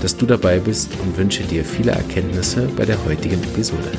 [0.00, 3.92] dass du dabei bist und wünsche dir viele Erkenntnisse bei der heutigen Episode.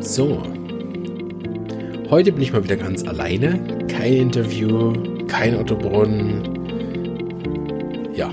[0.00, 0.42] So,
[2.10, 3.86] heute bin ich mal wieder ganz alleine.
[3.88, 4.92] Kein Interview,
[5.26, 6.42] kein Ottobrunn.
[8.14, 8.30] Ja,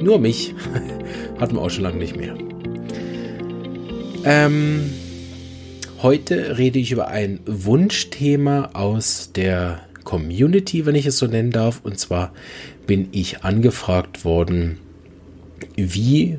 [0.00, 0.54] nur mich.
[1.40, 2.34] Hatten wir auch schon lange nicht mehr.
[4.24, 4.92] Ähm,
[6.02, 11.80] heute rede ich über ein Wunschthema aus der Community, wenn ich es so nennen darf.
[11.82, 12.32] Und zwar
[12.86, 14.78] bin ich angefragt worden,
[15.76, 16.38] wie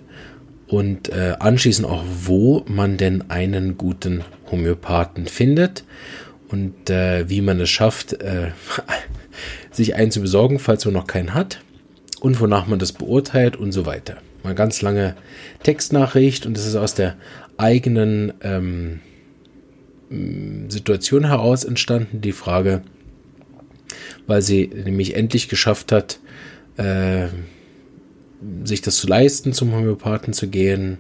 [0.68, 5.84] und äh, anschließend auch, wo man denn einen guten Homöopathen findet
[6.48, 8.52] und äh, wie man es schafft, äh,
[9.72, 11.62] sich einen zu besorgen, falls man noch keinen hat
[12.22, 14.18] und wonach man das beurteilt und so weiter.
[14.44, 15.16] Mal ganz lange
[15.64, 17.16] Textnachricht und das ist aus der
[17.58, 19.00] eigenen ähm,
[20.70, 22.82] Situation heraus entstanden, die Frage,
[24.28, 26.20] weil sie nämlich endlich geschafft hat,
[26.78, 27.28] äh,
[28.64, 30.98] sich das zu leisten, zum Homöopathen zu gehen,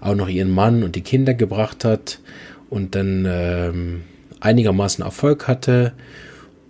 [0.00, 2.20] auch noch ihren Mann und die Kinder gebracht hat
[2.68, 3.72] und dann äh,
[4.40, 5.92] einigermaßen Erfolg hatte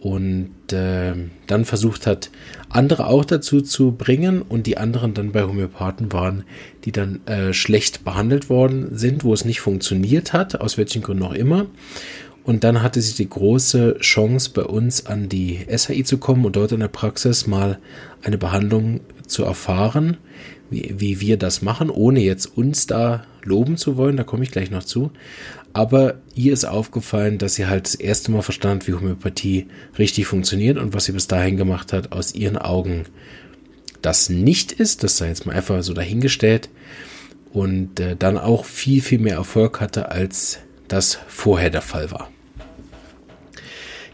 [0.00, 1.14] und äh,
[1.46, 2.30] dann versucht hat,
[2.68, 6.44] andere auch dazu zu bringen und die anderen dann bei Homöopathen waren,
[6.84, 11.22] die dann äh, schlecht behandelt worden sind, wo es nicht funktioniert hat, aus welchen Gründen
[11.22, 11.66] auch immer.
[12.44, 16.56] Und dann hatte sie die große Chance, bei uns an die SHI zu kommen und
[16.56, 17.78] dort in der Praxis mal
[18.22, 20.16] eine Behandlung zu erfahren,
[20.68, 24.50] wie, wie wir das machen, ohne jetzt uns da loben zu wollen, da komme ich
[24.50, 25.12] gleich noch zu.
[25.72, 30.78] Aber ihr ist aufgefallen, dass sie halt das erste Mal verstand, wie Homöopathie richtig funktioniert
[30.78, 33.04] und was sie bis dahin gemacht hat, aus ihren Augen
[34.02, 35.02] das nicht ist.
[35.02, 36.68] Das sei jetzt mal einfach so dahingestellt.
[37.52, 42.31] Und äh, dann auch viel, viel mehr Erfolg hatte, als das vorher der Fall war.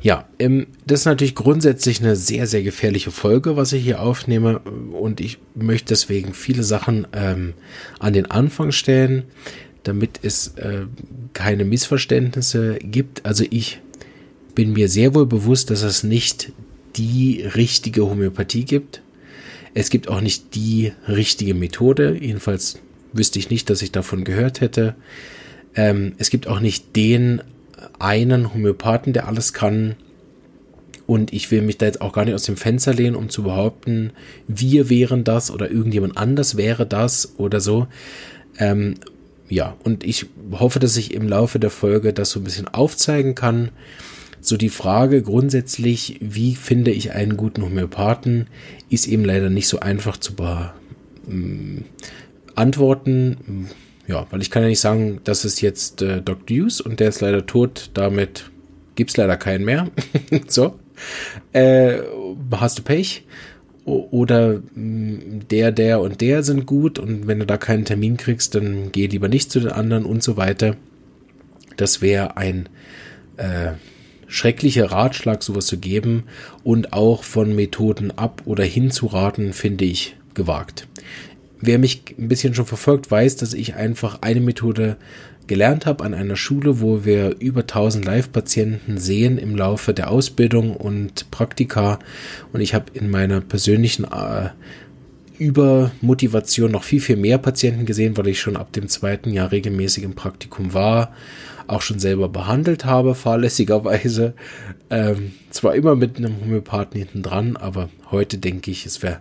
[0.00, 4.60] Ja, ähm, das ist natürlich grundsätzlich eine sehr, sehr gefährliche Folge, was ich hier aufnehme.
[4.60, 7.54] Und ich möchte deswegen viele Sachen ähm,
[7.98, 9.24] an den Anfang stellen,
[9.82, 10.86] damit es äh,
[11.32, 13.26] keine Missverständnisse gibt.
[13.26, 13.80] Also ich
[14.54, 16.52] bin mir sehr wohl bewusst, dass es nicht
[16.96, 19.02] die richtige Homöopathie gibt.
[19.74, 22.16] Es gibt auch nicht die richtige Methode.
[22.20, 22.80] Jedenfalls
[23.12, 24.94] wüsste ich nicht, dass ich davon gehört hätte.
[25.74, 27.42] Ähm, es gibt auch nicht den
[27.98, 29.96] einen Homöopathen, der alles kann.
[31.06, 33.42] Und ich will mich da jetzt auch gar nicht aus dem Fenster lehnen, um zu
[33.42, 34.12] behaupten,
[34.46, 37.86] wir wären das oder irgendjemand anders wäre das oder so.
[38.58, 38.96] Ähm,
[39.48, 43.34] ja, und ich hoffe, dass ich im Laufe der Folge das so ein bisschen aufzeigen
[43.34, 43.70] kann.
[44.40, 48.46] So die Frage grundsätzlich, wie finde ich einen guten Homöopathen,
[48.90, 50.34] ist eben leider nicht so einfach zu
[52.54, 53.68] beantworten
[54.08, 57.10] ja, weil ich kann ja nicht sagen, das ist jetzt äh, Doc Deuce und der
[57.10, 58.50] ist leider tot, damit
[58.94, 59.90] gibt es leider keinen mehr.
[60.48, 60.78] so.
[61.52, 61.98] Äh,
[62.52, 63.24] hast du Pech?
[63.84, 67.84] O oder mh, mm, der, der und der sind gut und wenn du da keinen
[67.84, 70.76] Termin kriegst, dann geh lieber nicht zu den anderen und so weiter.
[71.76, 72.68] Das wäre ein
[73.36, 73.72] äh,
[74.26, 76.24] schrecklicher Ratschlag, sowas zu geben
[76.64, 80.88] und auch von Methoden ab oder hinzuraten, finde ich gewagt
[81.60, 84.96] wer mich ein bisschen schon verfolgt, weiß, dass ich einfach eine Methode
[85.46, 90.76] gelernt habe an einer Schule, wo wir über 1000 Live-Patienten sehen im Laufe der Ausbildung
[90.76, 91.98] und Praktika.
[92.52, 94.50] Und ich habe in meiner persönlichen äh,
[95.38, 100.04] Übermotivation noch viel, viel mehr Patienten gesehen, weil ich schon ab dem zweiten Jahr regelmäßig
[100.04, 101.14] im Praktikum war,
[101.66, 104.34] auch schon selber behandelt habe, fahrlässigerweise.
[104.90, 109.20] Ähm, zwar immer mit einem Homöopathen hinten dran, aber heute denke ich, es wäre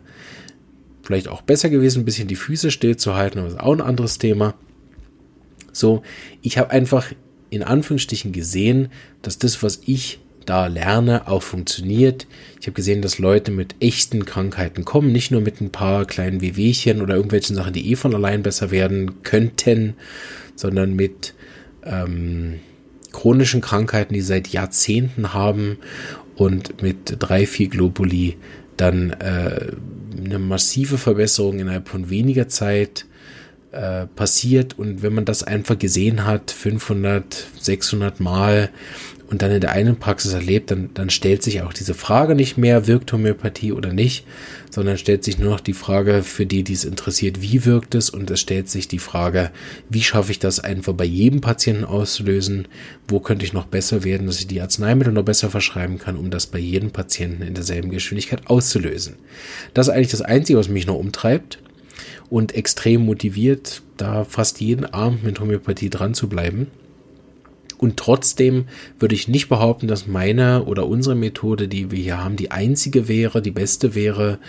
[1.07, 4.17] vielleicht auch besser gewesen, ein bisschen die Füße stillzuhalten, aber das ist auch ein anderes
[4.17, 4.55] Thema.
[5.71, 6.03] So,
[6.41, 7.13] ich habe einfach
[7.49, 8.89] in Anführungsstrichen gesehen,
[9.21, 12.27] dass das, was ich da lerne, auch funktioniert.
[12.59, 16.41] Ich habe gesehen, dass Leute mit echten Krankheiten kommen, nicht nur mit ein paar kleinen
[16.41, 19.95] Wehwehchen oder irgendwelchen Sachen, die eh von allein besser werden könnten,
[20.55, 21.33] sondern mit
[21.85, 22.59] ähm,
[23.13, 25.77] chronischen Krankheiten, die seit Jahrzehnten haben
[26.35, 28.35] und mit drei, vier Globuli
[28.75, 29.71] dann äh,
[30.17, 33.05] eine massive Verbesserung innerhalb von weniger Zeit
[33.71, 34.77] äh, passiert.
[34.77, 38.69] Und wenn man das einfach gesehen hat, 500, 600 Mal
[39.29, 42.57] und dann in der einen Praxis erlebt, dann, dann stellt sich auch diese Frage nicht
[42.57, 44.25] mehr, wirkt Homöopathie oder nicht,
[44.69, 48.09] sondern stellt sich nur noch die Frage für die, die es interessiert, wie wirkt es
[48.09, 49.51] und es stellt sich die Frage,
[49.89, 52.67] wie schaffe ich das einfach bei jedem Patienten auszulösen,
[53.07, 56.29] wo könnte ich noch besser werden, dass ich die Arzneimittel noch besser verschreiben kann, um
[56.29, 59.15] das bei jedem Patienten in derselben Geschwindigkeit auszulösen.
[59.73, 61.59] Das ist eigentlich das Einzige, was mich noch umtreibt
[62.29, 66.67] und extrem motiviert, da fast jeden Abend mit Homöopathie dran zu bleiben.
[67.77, 68.65] Und trotzdem
[68.99, 73.07] würde ich nicht behaupten, dass meine oder unsere Methode, die wir hier haben, die einzige
[73.07, 74.39] wäre, die beste wäre.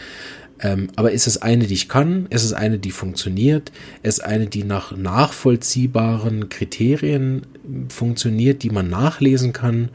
[0.61, 2.27] Ähm, aber ist es eine, die ich kann?
[2.31, 3.71] Ist es eine, die funktioniert?
[4.03, 7.43] Ist eine, die nach nachvollziehbaren Kriterien
[7.89, 9.91] funktioniert, die man nachlesen kann,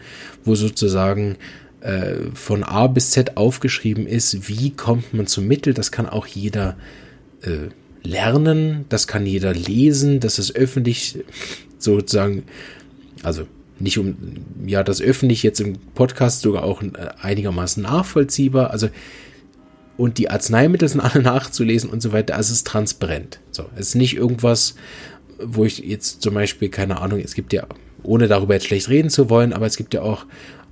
[0.45, 1.36] wo sozusagen
[1.81, 5.74] äh, von A bis Z aufgeschrieben ist, wie kommt man zum Mittel?
[5.74, 6.77] Das kann auch jeder
[7.41, 7.69] äh,
[8.03, 11.19] lernen, das kann jeder lesen, das ist öffentlich
[11.77, 12.44] sozusagen
[13.24, 13.48] also
[13.80, 14.16] nicht um,
[14.66, 16.90] ja, das öffentlich jetzt im Podcast sogar auch äh,
[17.22, 18.72] einigermaßen nachvollziehbar.
[18.72, 18.90] Also,
[19.98, 22.36] und die Arzneimittel sind alle nachzulesen und so weiter.
[22.36, 23.40] Also es ist transparent.
[23.52, 24.75] So, es ist nicht irgendwas,
[25.44, 27.66] wo ich jetzt zum Beispiel, keine Ahnung, es gibt ja,
[28.04, 30.25] ohne darüber jetzt schlecht reden zu wollen, aber es gibt ja auch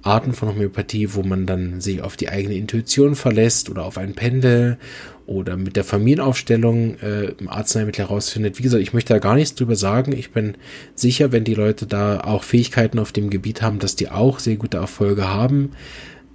[0.04, 4.14] Arten von Homöopathie, wo man dann sich auf die eigene Intuition verlässt oder auf ein
[4.14, 4.78] Pendel
[5.28, 8.58] oder mit der Familienaufstellung äh, im Arzneimittel herausfindet.
[8.58, 10.12] Wie gesagt, ich möchte da gar nichts drüber sagen.
[10.12, 10.56] Ich bin
[10.96, 14.56] sicher, wenn die Leute da auch Fähigkeiten auf dem Gebiet haben, dass die auch sehr
[14.56, 15.72] gute Erfolge haben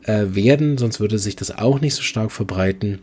[0.05, 3.01] äh, werden, sonst würde sich das auch nicht so stark verbreiten.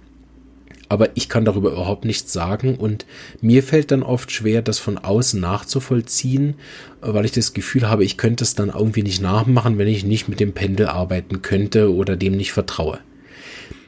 [0.94, 3.08] Aber ich kann darüber überhaupt nichts sagen und
[3.42, 6.54] mir fällt dann oft schwer, das von außen nachzuvollziehen,
[7.02, 10.30] weil ich das Gefühl habe, ich könnte es dann irgendwie nicht nachmachen, wenn ich nicht
[10.30, 13.00] mit dem Pendel arbeiten könnte oder dem nicht vertraue.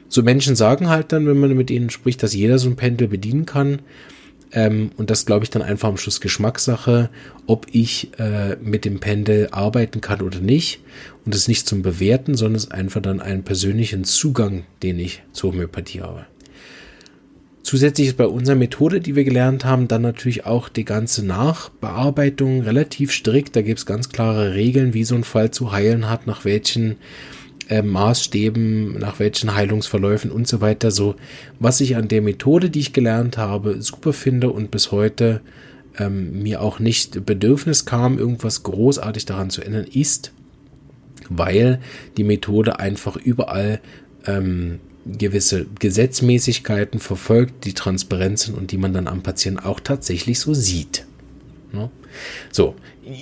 [0.08, 3.06] So Menschen sagen halt dann, wenn man mit ihnen spricht, dass jeder so ein Pendel
[3.06, 3.82] bedienen kann.
[4.50, 7.08] Ähm, und das glaube ich dann einfach am Schluss Geschmackssache,
[7.46, 10.80] ob ich äh, mit dem Pendel arbeiten kann oder nicht.
[11.24, 15.22] Und es nicht zum Bewerten, sondern es ist einfach dann einen persönlichen Zugang, den ich
[15.30, 16.26] zur Homöopathie habe.
[17.66, 22.60] Zusätzlich ist bei unserer Methode, die wir gelernt haben, dann natürlich auch die ganze Nachbearbeitung
[22.60, 23.56] relativ strikt.
[23.56, 26.94] Da gibt es ganz klare Regeln, wie so ein Fall zu heilen hat, nach welchen
[27.68, 30.92] äh, Maßstäben, nach welchen Heilungsverläufen und so weiter.
[30.92, 31.16] So,
[31.58, 35.40] was ich an der Methode, die ich gelernt habe, super finde und bis heute
[35.98, 40.30] ähm, mir auch nicht Bedürfnis kam, irgendwas großartig daran zu ändern, ist,
[41.28, 41.80] weil
[42.16, 43.80] die Methode einfach überall
[44.24, 50.38] ähm, gewisse Gesetzmäßigkeiten verfolgt, die transparent sind und die man dann am Patienten auch tatsächlich
[50.40, 51.06] so sieht.
[51.72, 51.90] Ne?
[52.50, 52.74] So,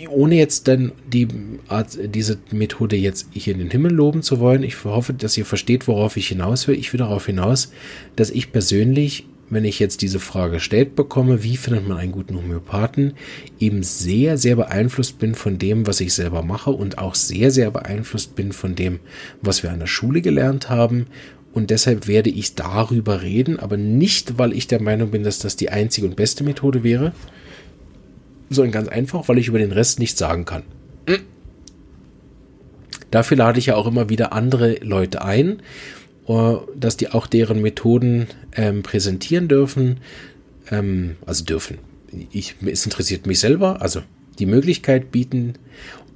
[0.08, 1.28] ohne jetzt dann die
[1.68, 5.44] Art, diese Methode jetzt hier in den Himmel loben zu wollen, ich hoffe, dass ihr
[5.44, 6.78] versteht, worauf ich hinaus will.
[6.78, 7.72] Ich will darauf hinaus,
[8.16, 12.36] dass ich persönlich, wenn ich jetzt diese Frage gestellt bekomme, wie findet man einen guten
[12.36, 13.14] Homöopathen,
[13.60, 17.70] eben sehr, sehr beeinflusst bin von dem, was ich selber mache und auch sehr, sehr
[17.70, 19.00] beeinflusst bin von dem,
[19.42, 21.06] was wir an der Schule gelernt haben
[21.54, 25.56] und deshalb werde ich darüber reden, aber nicht, weil ich der Meinung bin, dass das
[25.56, 27.12] die einzige und beste Methode wäre,
[28.50, 30.64] sondern ganz einfach, weil ich über den Rest nichts sagen kann.
[33.10, 35.62] Dafür lade ich ja auch immer wieder andere Leute ein,
[36.26, 40.00] äh, dass die auch deren Methoden ähm, präsentieren dürfen.
[40.68, 41.78] Ähm, also dürfen.
[42.32, 44.02] Ich, es interessiert mich selber, also
[44.40, 45.54] die Möglichkeit bieten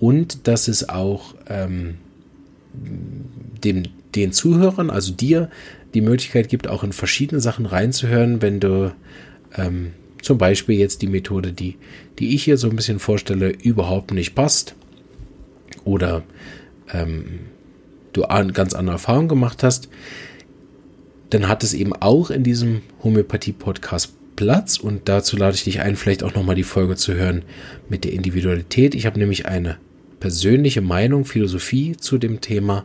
[0.01, 1.99] und dass es auch ähm,
[3.63, 5.51] dem, den Zuhörern, also dir,
[5.95, 8.95] die Möglichkeit gibt, auch in verschiedene Sachen reinzuhören, wenn du
[9.57, 9.93] ähm,
[10.23, 11.77] zum Beispiel jetzt die Methode, die,
[12.19, 14.75] die ich hier so ein bisschen vorstelle, überhaupt nicht passt
[15.85, 16.23] oder
[16.93, 17.41] ähm,
[18.13, 19.89] du eine ganz andere Erfahrung gemacht hast,
[21.31, 25.97] dann hat es eben auch in diesem Homöopathie-Podcast Platz und dazu lade ich dich ein,
[25.97, 27.43] vielleicht auch nochmal die Folge zu hören
[27.89, 28.95] mit der Individualität.
[28.95, 29.79] Ich habe nämlich eine
[30.21, 32.85] persönliche Meinung, Philosophie zu dem Thema.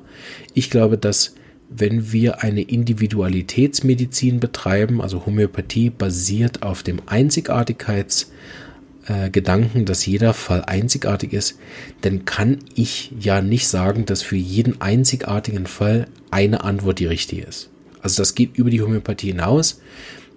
[0.53, 1.35] Ich glaube, dass
[1.75, 10.63] wenn wir eine Individualitätsmedizin betreiben, also Homöopathie basiert auf dem Einzigartigkeitsgedanken, äh, dass jeder Fall
[10.65, 11.57] einzigartig ist,
[12.01, 17.41] dann kann ich ja nicht sagen, dass für jeden einzigartigen Fall eine Antwort die richtige
[17.43, 17.69] ist.
[18.01, 19.81] Also das geht über die Homöopathie hinaus.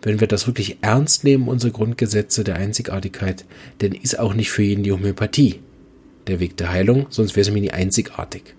[0.02, 3.44] Wenn wir das wirklich ernst nehmen, unsere Grundgesetze der Einzigartigkeit,
[3.78, 5.60] dann ist auch nicht für jeden die Homöopathie
[6.26, 8.54] der Weg der Heilung, sonst wäre sie mir nie einzigartig.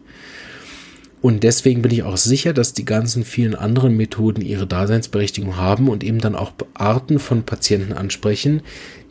[1.21, 5.89] Und deswegen bin ich auch sicher, dass die ganzen vielen anderen Methoden ihre Daseinsberechtigung haben
[5.89, 8.61] und eben dann auch Arten von Patienten ansprechen,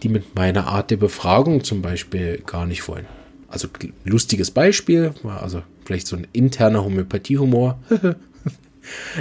[0.03, 3.07] die mit meiner Art der Befragung zum Beispiel gar nicht wollen.
[3.49, 3.69] Also
[4.05, 7.81] lustiges Beispiel, also vielleicht so ein interner Homöopathiehumor.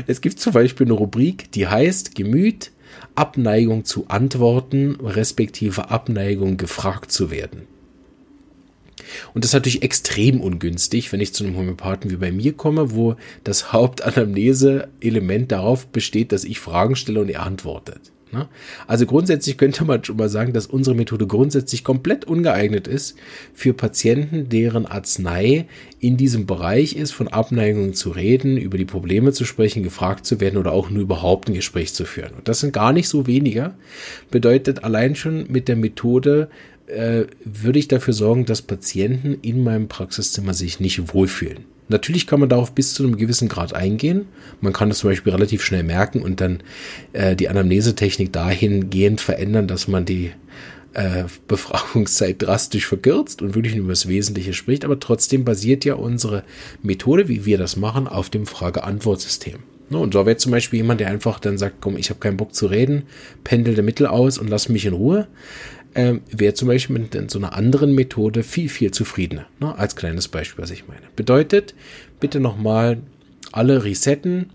[0.07, 2.71] es gibt zum Beispiel eine Rubrik, die heißt Gemüt,
[3.15, 7.67] Abneigung zu antworten, respektive Abneigung gefragt zu werden.
[9.33, 12.91] Und das ist natürlich extrem ungünstig, wenn ich zu einem Homöopathen wie bei mir komme,
[12.91, 18.11] wo das Hauptanamnese-Element darauf besteht, dass ich Fragen stelle und er antwortet.
[18.35, 18.49] Ne?
[18.85, 23.15] Also grundsätzlich könnte man schon mal sagen, dass unsere Methode grundsätzlich komplett ungeeignet ist
[23.53, 25.67] für Patienten, deren Arznei
[25.99, 30.39] in diesem Bereich ist, von Abneigungen zu reden, über die Probleme zu sprechen, gefragt zu
[30.39, 32.33] werden oder auch nur überhaupt ein Gespräch zu führen.
[32.35, 33.75] Und das sind gar nicht so weniger.
[34.31, 36.49] Bedeutet allein schon mit der Methode
[36.87, 41.65] äh, würde ich dafür sorgen, dass Patienten in meinem Praxiszimmer sich nicht wohlfühlen.
[41.87, 44.25] Natürlich kann man darauf bis zu einem gewissen Grad eingehen.
[44.59, 46.63] Man kann das zum Beispiel relativ schnell merken und dann
[47.13, 50.31] äh, die Anamnesetechnik dahingehend verändern, dass man die
[50.93, 54.83] äh, Befragungszeit drastisch verkürzt und wirklich nur über das Wesentliche spricht.
[54.83, 56.43] Aber trotzdem basiert ja unsere
[56.81, 59.59] Methode, wie wir das machen, auf dem Frage-Antwort-System.
[59.89, 62.37] Ne, und so wäre zum Beispiel jemand, der einfach dann sagt, komm, ich habe keinen
[62.37, 63.03] Bock zu reden,
[63.43, 65.27] pendel der Mittel aus und lass mich in Ruhe
[65.95, 69.47] äh, wäre zum Beispiel mit so einer anderen Methode viel, viel zufriedener.
[69.59, 69.77] Ne?
[69.77, 71.01] Als kleines Beispiel, was ich meine.
[71.15, 71.73] Bedeutet,
[72.19, 72.99] bitte nochmal
[73.51, 74.51] alle resetten.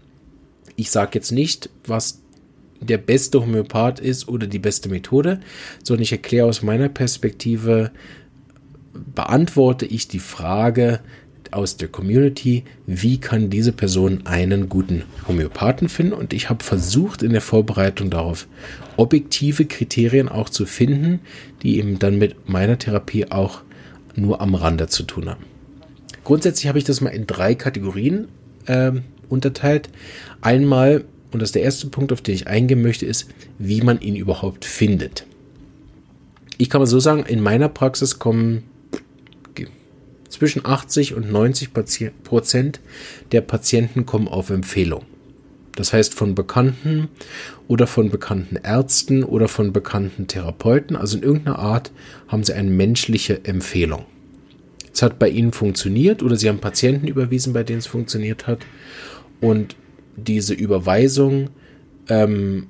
[0.76, 2.20] Ich sage jetzt nicht, was
[2.80, 5.40] der beste Homöopath ist oder die beste Methode,
[5.82, 7.90] sondern ich erkläre aus meiner Perspektive,
[9.14, 11.00] beantworte ich die Frage,
[11.52, 16.12] aus der Community, wie kann diese Person einen guten Homöopathen finden.
[16.12, 18.46] Und ich habe versucht in der Vorbereitung darauf
[19.00, 21.20] objektive Kriterien auch zu finden,
[21.62, 23.62] die eben dann mit meiner Therapie auch
[24.14, 25.44] nur am Rande zu tun haben.
[26.22, 28.28] Grundsätzlich habe ich das mal in drei Kategorien
[28.66, 28.92] äh,
[29.30, 29.88] unterteilt.
[30.42, 34.00] Einmal, und das ist der erste Punkt, auf den ich eingehen möchte, ist, wie man
[34.00, 35.24] ihn überhaupt findet.
[36.58, 38.64] Ich kann mal so sagen, in meiner Praxis kommen
[40.28, 41.70] zwischen 80 und 90
[42.22, 42.80] Prozent
[43.32, 45.04] der Patienten kommen auf Empfehlung.
[45.74, 47.08] Das heißt von Bekannten
[47.68, 50.96] oder von bekannten Ärzten oder von bekannten Therapeuten.
[50.96, 51.92] Also in irgendeiner Art
[52.28, 54.06] haben sie eine menschliche Empfehlung.
[54.92, 58.58] Es hat bei ihnen funktioniert oder sie haben Patienten überwiesen, bei denen es funktioniert hat.
[59.40, 59.76] Und
[60.16, 61.50] diese Überweisung
[62.08, 62.66] ähm,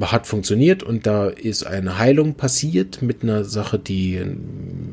[0.00, 4.20] hat funktioniert und da ist eine Heilung passiert mit einer Sache, die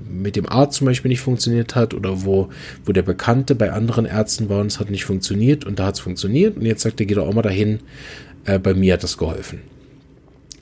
[0.10, 2.50] mit dem Arzt zum Beispiel nicht funktioniert hat oder wo,
[2.86, 5.96] wo der Bekannte bei anderen Ärzten war und es hat nicht funktioniert und da hat
[5.96, 7.80] es funktioniert und jetzt sagt er, geh doch auch mal dahin,
[8.46, 9.62] äh, bei mir hat das geholfen.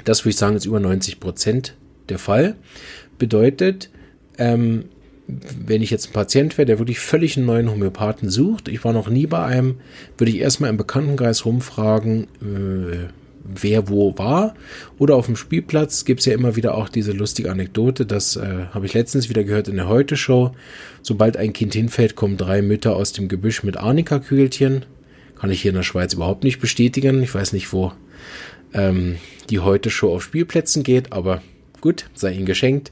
[0.03, 1.75] Das würde ich sagen, ist über 90 Prozent
[2.09, 2.55] der Fall.
[3.19, 3.89] Bedeutet,
[4.37, 4.85] ähm,
[5.27, 8.93] wenn ich jetzt ein Patient wäre, der wirklich völlig einen neuen Homöopathen sucht, ich war
[8.93, 9.75] noch nie bei einem,
[10.17, 14.55] würde ich erstmal im Bekanntenkreis rumfragen, äh, wer wo war.
[14.97, 18.65] Oder auf dem Spielplatz gibt es ja immer wieder auch diese lustige Anekdote, das äh,
[18.71, 20.51] habe ich letztens wieder gehört in der Heute-Show.
[21.01, 24.85] Sobald ein Kind hinfällt, kommen drei Mütter aus dem Gebüsch mit Arnika-Kügelchen.
[25.39, 27.23] Kann ich hier in der Schweiz überhaupt nicht bestätigen.
[27.23, 27.93] Ich weiß nicht, wo
[28.73, 29.17] ähm,
[29.49, 31.41] die Heute-Show auf Spielplätzen geht, aber
[31.81, 32.91] gut, sei ihnen geschenkt.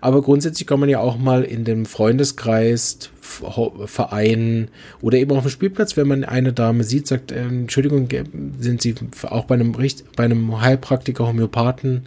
[0.00, 4.68] Aber grundsätzlich kann man ja auch mal in dem Freundeskreis, Verein
[5.02, 8.08] oder eben auf dem Spielplatz, wenn man eine Dame sieht, sagt, äh, Entschuldigung,
[8.60, 12.06] sind Sie auch bei einem, bei einem Heilpraktiker, Homöopathen,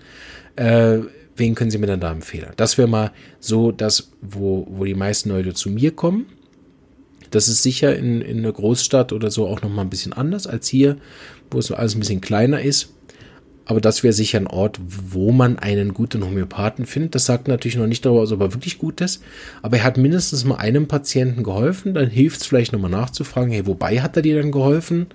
[0.56, 1.00] äh,
[1.36, 2.52] wen können Sie mir dann da empfehlen?
[2.56, 6.28] Das wäre mal so das, wo, wo die meisten Leute zu mir kommen.
[7.32, 10.68] Das ist sicher in, in einer Großstadt oder so auch nochmal ein bisschen anders als
[10.68, 10.98] hier,
[11.52, 12.94] wo es alles ein bisschen kleiner ist.
[13.70, 17.14] Aber das wäre sicher ein Ort, wo man einen guten Homöopathen findet.
[17.14, 19.22] Das sagt natürlich noch nicht darüber, ob er wirklich gut ist.
[19.62, 21.94] Aber er hat mindestens mal einem Patienten geholfen.
[21.94, 25.06] Dann hilft es vielleicht nochmal nachzufragen, hey, wobei hat er dir denn geholfen?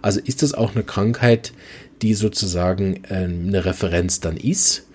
[0.00, 1.52] Also ist das auch eine Krankheit,
[2.00, 4.86] die sozusagen äh, eine Referenz dann ist?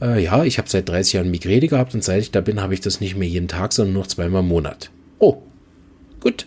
[0.00, 2.74] Äh, ja, ich habe seit 30 Jahren Migräne gehabt und seit ich da bin, habe
[2.74, 4.92] ich das nicht mehr jeden Tag, sondern nur zweimal im Monat.
[5.18, 5.42] Oh,
[6.20, 6.46] gut.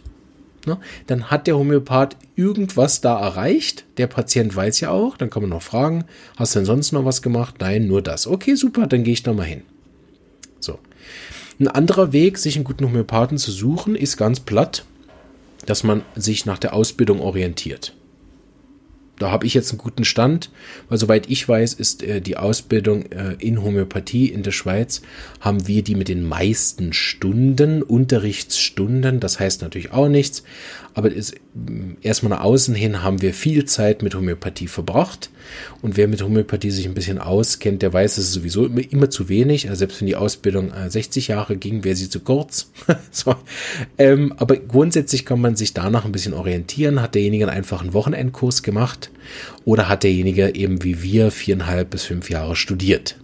[0.66, 0.78] Ne?
[1.08, 3.86] Dann hat der Homöopath irgendwas da erreicht.
[3.98, 5.18] Der Patient weiß ja auch.
[5.18, 6.06] Dann kann man noch fragen,
[6.38, 7.56] hast du denn sonst noch was gemacht?
[7.60, 8.28] Nein, nur das.
[8.28, 9.64] Okay, super, dann gehe ich da mal hin.
[10.60, 10.80] So.
[11.60, 14.86] Ein anderer Weg, sich einen guten Homöopathen zu suchen, ist ganz platt,
[15.66, 17.94] dass man sich nach der Ausbildung orientiert.
[19.20, 20.50] Da habe ich jetzt einen guten Stand,
[20.90, 25.02] weil soweit ich weiß, ist äh, die Ausbildung äh, in Homöopathie in der Schweiz,
[25.40, 30.44] haben wir die mit den meisten Stunden, Unterrichtsstunden, das heißt natürlich auch nichts,
[30.96, 31.22] aber mm,
[32.02, 35.30] erstmal nach außen hin haben wir viel Zeit mit Homöopathie verbracht
[35.82, 39.10] und wer mit Homöopathie sich ein bisschen auskennt, der weiß, es ist sowieso immer, immer
[39.10, 42.72] zu wenig, also selbst wenn die Ausbildung äh, 60 Jahre ging, wäre sie zu kurz.
[43.12, 43.36] so.
[43.98, 48.64] ähm, aber grundsätzlich kann man sich danach ein bisschen orientieren, hat derjenige einfach einen Wochenendkurs
[48.64, 49.12] gemacht,
[49.64, 53.16] oder hat derjenige eben wie wir viereinhalb bis fünf Jahre studiert?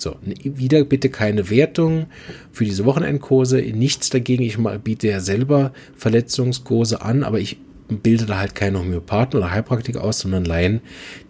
[0.00, 2.06] So, wieder bitte keine Wertung
[2.52, 4.42] für diese Wochenendkurse, nichts dagegen.
[4.42, 10.02] Ich biete ja selber Verletzungskurse an, aber ich bilde da halt keine Homöopathen oder Heilpraktiker
[10.02, 10.80] aus, sondern Laien,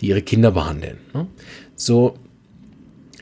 [0.00, 0.98] die ihre Kinder behandeln.
[1.14, 1.26] Ne?
[1.74, 2.14] So,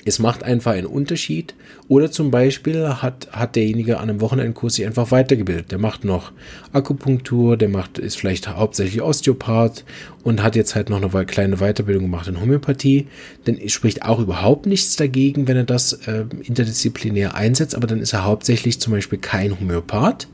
[0.09, 1.55] Es macht einfach einen Unterschied.
[1.87, 5.71] Oder zum Beispiel hat, hat derjenige an einem Wochenendkurs sich einfach weitergebildet.
[5.71, 6.33] Der macht noch
[6.73, 9.85] Akupunktur, der macht, ist vielleicht hauptsächlich Osteopath
[10.25, 13.07] und hat jetzt halt noch eine kleine Weiterbildung gemacht in Homöopathie.
[13.45, 18.13] Dann spricht auch überhaupt nichts dagegen, wenn er das äh, interdisziplinär einsetzt, aber dann ist
[18.13, 20.29] er hauptsächlich zum Beispiel kein Homöopath.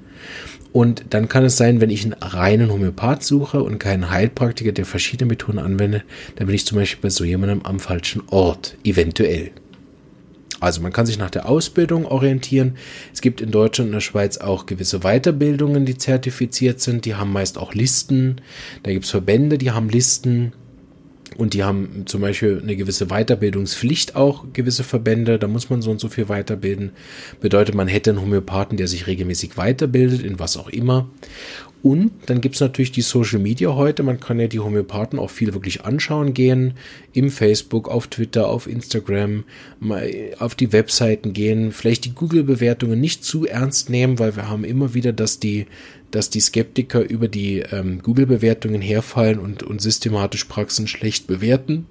[0.74, 4.84] Und dann kann es sein, wenn ich einen reinen Homöopath suche und keinen Heilpraktiker, der
[4.84, 6.02] verschiedene Methoden anwendet,
[6.34, 9.52] dann bin ich zum Beispiel bei so jemandem am falschen Ort, eventuell.
[10.64, 12.76] Also man kann sich nach der Ausbildung orientieren.
[13.12, 17.04] Es gibt in Deutschland und der Schweiz auch gewisse Weiterbildungen, die zertifiziert sind.
[17.04, 18.40] Die haben meist auch Listen.
[18.82, 20.52] Da gibt es Verbände, die haben Listen.
[21.36, 25.90] Und die haben zum Beispiel eine gewisse Weiterbildungspflicht auch, gewisse Verbände, da muss man so
[25.90, 26.92] und so viel weiterbilden.
[27.40, 31.10] Bedeutet, man hätte einen Homöopathen, der sich regelmäßig weiterbildet, in was auch immer.
[31.84, 34.02] Und dann gibt es natürlich die Social Media heute.
[34.02, 36.72] Man kann ja die Homöopathen auch viel wirklich anschauen gehen.
[37.12, 39.44] Im Facebook, auf Twitter, auf Instagram,
[39.80, 41.72] mal auf die Webseiten gehen.
[41.72, 45.66] Vielleicht die Google-Bewertungen nicht zu ernst nehmen, weil wir haben immer wieder, dass die,
[46.10, 51.84] dass die Skeptiker über die ähm, Google-Bewertungen herfallen und, und systematisch Praxen schlecht bewerten.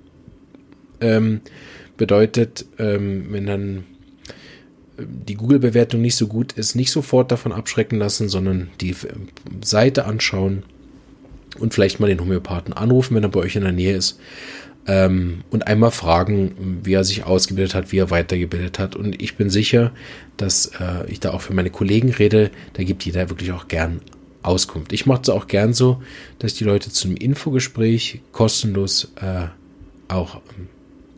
[1.01, 1.41] Ähm,
[1.97, 3.83] bedeutet, ähm, wenn dann
[4.97, 8.95] die Google-Bewertung nicht so gut ist, nicht sofort davon abschrecken lassen, sondern die
[9.63, 10.63] Seite anschauen
[11.59, 14.19] und vielleicht mal den Homöopathen anrufen, wenn er bei euch in der Nähe ist.
[14.85, 18.95] Ähm, und einmal fragen, wie er sich ausgebildet hat, wie er weitergebildet hat.
[18.95, 19.91] Und ich bin sicher,
[20.35, 22.51] dass äh, ich da auch für meine Kollegen rede.
[22.73, 24.01] Da gibt jeder wirklich auch gern
[24.41, 24.91] Auskunft.
[24.91, 26.03] Ich mache es auch gern so,
[26.39, 29.47] dass die Leute zu einem Infogespräch kostenlos äh,
[30.13, 30.67] auch ähm,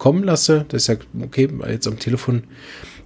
[0.06, 0.66] kommen lasse.
[0.68, 2.44] Das ist ja okay, jetzt am Telefon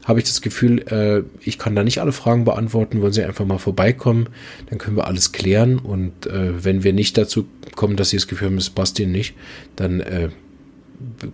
[0.03, 3.45] habe ich das Gefühl, äh, ich kann da nicht alle Fragen beantworten, wollen Sie einfach
[3.45, 4.27] mal vorbeikommen,
[4.69, 7.45] dann können wir alles klären und äh, wenn wir nicht dazu
[7.77, 9.33] kommen, dass Sie das Gefühl haben, es passt Ihnen nicht,
[9.77, 10.27] dann äh,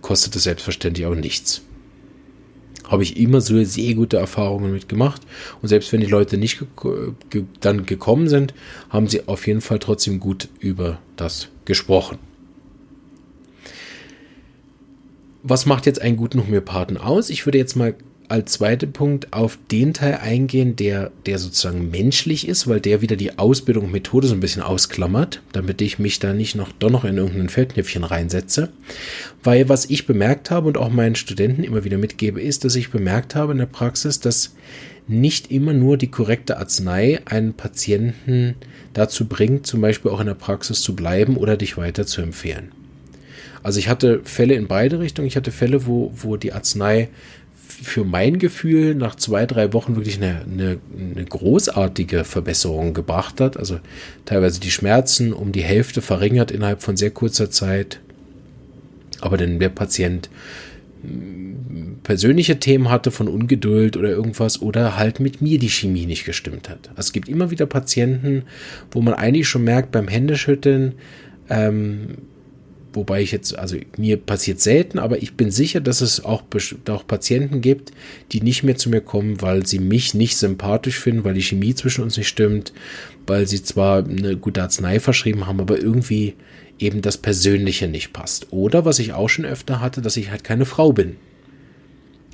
[0.02, 1.62] kostet das selbstverständlich auch nichts.
[2.84, 5.22] Habe ich immer so sehr gute Erfahrungen mitgemacht
[5.62, 8.54] und selbst wenn die Leute nicht ge ge dann gekommen sind,
[8.88, 12.18] haben sie auf jeden Fall trotzdem gut über das gesprochen.
[15.48, 17.30] Was macht jetzt einen guten Homöopathen aus?
[17.30, 17.94] Ich würde jetzt mal
[18.26, 23.14] als zweiter Punkt auf den Teil eingehen, der, der sozusagen menschlich ist, weil der wieder
[23.14, 26.90] die Ausbildung und Methode so ein bisschen ausklammert, damit ich mich da nicht noch, doch
[26.90, 28.70] noch in irgendein Feldnäpfchen reinsetze.
[29.44, 32.90] Weil was ich bemerkt habe und auch meinen Studenten immer wieder mitgebe, ist, dass ich
[32.90, 34.52] bemerkt habe in der Praxis, dass
[35.06, 38.56] nicht immer nur die korrekte Arznei einen Patienten
[38.94, 42.72] dazu bringt, zum Beispiel auch in der Praxis zu bleiben oder dich weiter zu empfehlen.
[43.66, 45.26] Also ich hatte Fälle in beide Richtungen.
[45.26, 47.08] Ich hatte Fälle, wo, wo die Arznei
[47.58, 53.56] für mein Gefühl nach zwei, drei Wochen wirklich eine, eine, eine, großartige Verbesserung gebracht hat.
[53.56, 53.80] Also
[54.24, 57.98] teilweise die Schmerzen um die Hälfte verringert innerhalb von sehr kurzer Zeit.
[59.20, 60.30] Aber dann der Patient
[61.02, 66.24] hm, persönliche Themen hatte von Ungeduld oder irgendwas oder halt mit mir die Chemie nicht
[66.24, 66.90] gestimmt hat.
[66.90, 68.44] Also es gibt immer wieder Patienten,
[68.92, 70.94] wo man eigentlich schon merkt beim Händeschütteln,
[71.50, 72.18] ähm,
[72.96, 76.42] wobei ich jetzt, also mir passiert selten, aber ich bin sicher, dass es auch,
[76.88, 77.92] auch Patienten gibt,
[78.32, 81.74] die nicht mehr zu mir kommen, weil sie mich nicht sympathisch finden, weil die Chemie
[81.74, 82.72] zwischen uns nicht stimmt,
[83.26, 86.34] weil sie zwar eine gute Arznei verschrieben haben, aber irgendwie
[86.78, 88.52] eben das Persönliche nicht passt.
[88.52, 91.16] Oder was ich auch schon öfter hatte, dass ich halt keine Frau bin.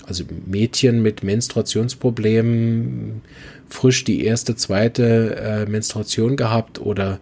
[0.05, 3.23] Also Mädchen mit Menstruationsproblemen,
[3.69, 7.21] frisch die erste, zweite äh, Menstruation gehabt oder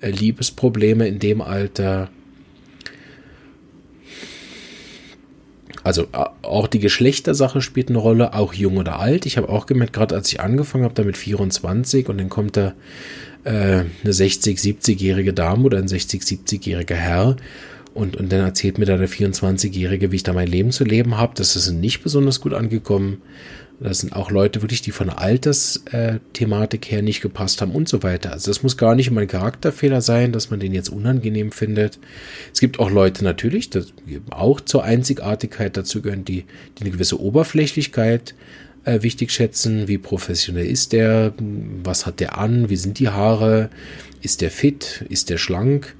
[0.00, 2.10] äh, Liebesprobleme in dem Alter
[5.84, 6.06] Also
[6.42, 9.26] auch die Geschlechtersache spielt eine Rolle, auch jung oder alt.
[9.26, 12.74] Ich habe auch gemerkt, gerade als ich angefangen habe, damit 24 und dann kommt da
[13.44, 17.36] äh, eine 60, 70-jährige Dame oder ein 60, 70-jähriger Herr
[17.94, 21.18] und, und dann erzählt mir da der 24-Jährige, wie ich da mein Leben zu leben
[21.18, 21.34] habe.
[21.36, 23.20] Das ist nicht besonders gut angekommen.
[23.82, 28.32] Das sind auch Leute wirklich, die von Altersthematik her nicht gepasst haben und so weiter.
[28.32, 31.98] Also das muss gar nicht immer ein Charakterfehler sein, dass man den jetzt unangenehm findet.
[32.52, 33.82] Es gibt auch Leute natürlich, die
[34.30, 36.44] auch zur Einzigartigkeit dazu gehören, die,
[36.78, 38.34] die eine gewisse Oberflächlichkeit
[38.84, 39.88] äh, wichtig schätzen.
[39.88, 41.32] Wie professionell ist der?
[41.82, 42.70] Was hat der an?
[42.70, 43.70] Wie sind die Haare?
[44.20, 45.04] Ist der fit?
[45.08, 45.96] Ist der schlank?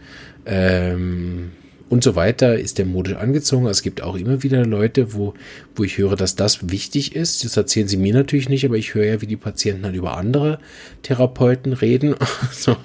[0.47, 1.53] Ähm,
[1.93, 3.67] und so weiter, ist der modisch angezogen.
[3.67, 5.35] Es gibt auch immer wieder Leute, wo,
[5.77, 7.45] wo ich höre, dass das wichtig ist.
[7.45, 10.17] Das erzählen sie mir natürlich nicht, aber ich höre ja, wie die Patienten dann über
[10.17, 10.59] andere
[11.03, 12.15] Therapeuten reden.
[12.51, 12.79] so.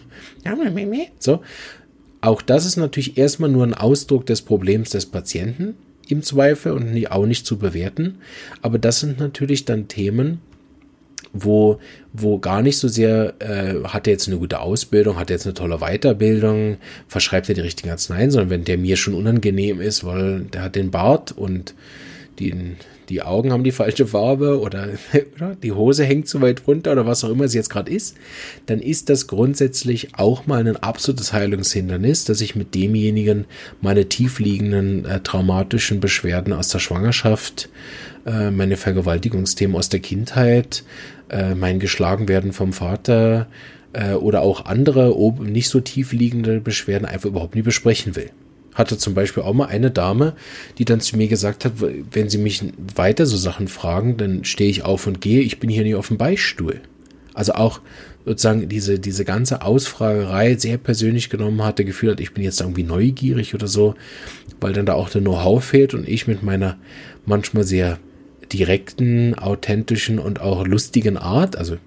[1.20, 1.42] so.
[2.20, 5.76] Auch das ist natürlich erstmal nur ein Ausdruck des Problems des Patienten
[6.10, 8.18] im Zweifel und auch nicht zu bewerten.
[8.62, 10.42] Aber das sind natürlich dann Themen,
[11.44, 11.80] wo,
[12.14, 15.46] wo gar nicht so sehr, äh, hat er jetzt eine gute Ausbildung, hat er jetzt
[15.46, 20.04] eine tolle Weiterbildung, verschreibt er die richtigen Arzneien, sondern wenn der mir schon unangenehm ist,
[20.04, 21.76] weil der hat den Bart und
[22.40, 22.54] die,
[23.10, 24.90] die Augen haben die falsche Farbe oder,
[25.36, 28.16] oder die Hose hängt zu weit runter oder was auch immer es jetzt gerade ist,
[28.66, 33.46] dann ist das grundsätzlich auch mal ein absolutes Heilungshindernis, dass ich mit demjenigen
[33.82, 37.70] meine tiefliegenden äh, traumatischen Beschwerden aus der Schwangerschaft,
[38.26, 40.84] äh, meine Vergewaltigungsthemen aus der Kindheit,
[41.30, 43.48] äh, mein Geschlagenwerden vom Vater
[43.94, 48.32] äh, oder auch andere nicht so tiefliegende Beschwerden einfach überhaupt nie besprechen will
[48.78, 50.34] hatte zum Beispiel auch mal eine Dame,
[50.78, 51.74] die dann zu mir gesagt hat,
[52.12, 52.64] wenn sie mich
[52.96, 56.10] weiter so Sachen fragen, dann stehe ich auf und gehe, ich bin hier nicht auf
[56.10, 56.82] dem Beistuhl.
[57.34, 57.82] Also auch
[58.24, 62.84] sozusagen diese, diese ganze Ausfragerei sehr persönlich genommen hatte, gefühlt hat, ich bin jetzt irgendwie
[62.84, 63.96] neugierig oder so,
[64.62, 66.78] weil dann da auch der Know-how fehlt und ich mit meiner
[67.26, 67.98] manchmal sehr
[68.54, 71.78] direkten, authentischen und auch lustigen Art, also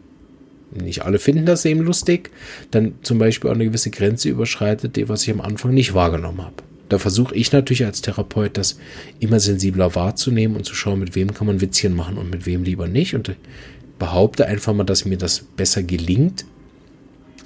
[0.72, 2.30] nicht alle finden das eben lustig,
[2.70, 6.42] dann zum Beispiel auch eine gewisse Grenze überschreitet, die was ich am Anfang nicht wahrgenommen
[6.42, 6.62] habe.
[6.88, 8.78] Da versuche ich natürlich als Therapeut, das
[9.20, 12.64] immer sensibler wahrzunehmen und zu schauen, mit wem kann man Witzchen machen und mit wem
[12.64, 13.14] lieber nicht.
[13.14, 13.36] Und
[13.98, 16.44] behaupte einfach mal, dass mir das besser gelingt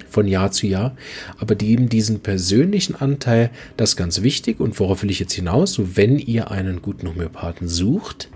[0.09, 0.97] von Jahr zu Jahr.
[1.37, 4.59] Aber die eben diesen persönlichen Anteil, das ist ganz wichtig.
[4.59, 5.73] Und worauf will ich jetzt hinaus?
[5.73, 8.29] So, wenn ihr einen guten Homöopathen sucht,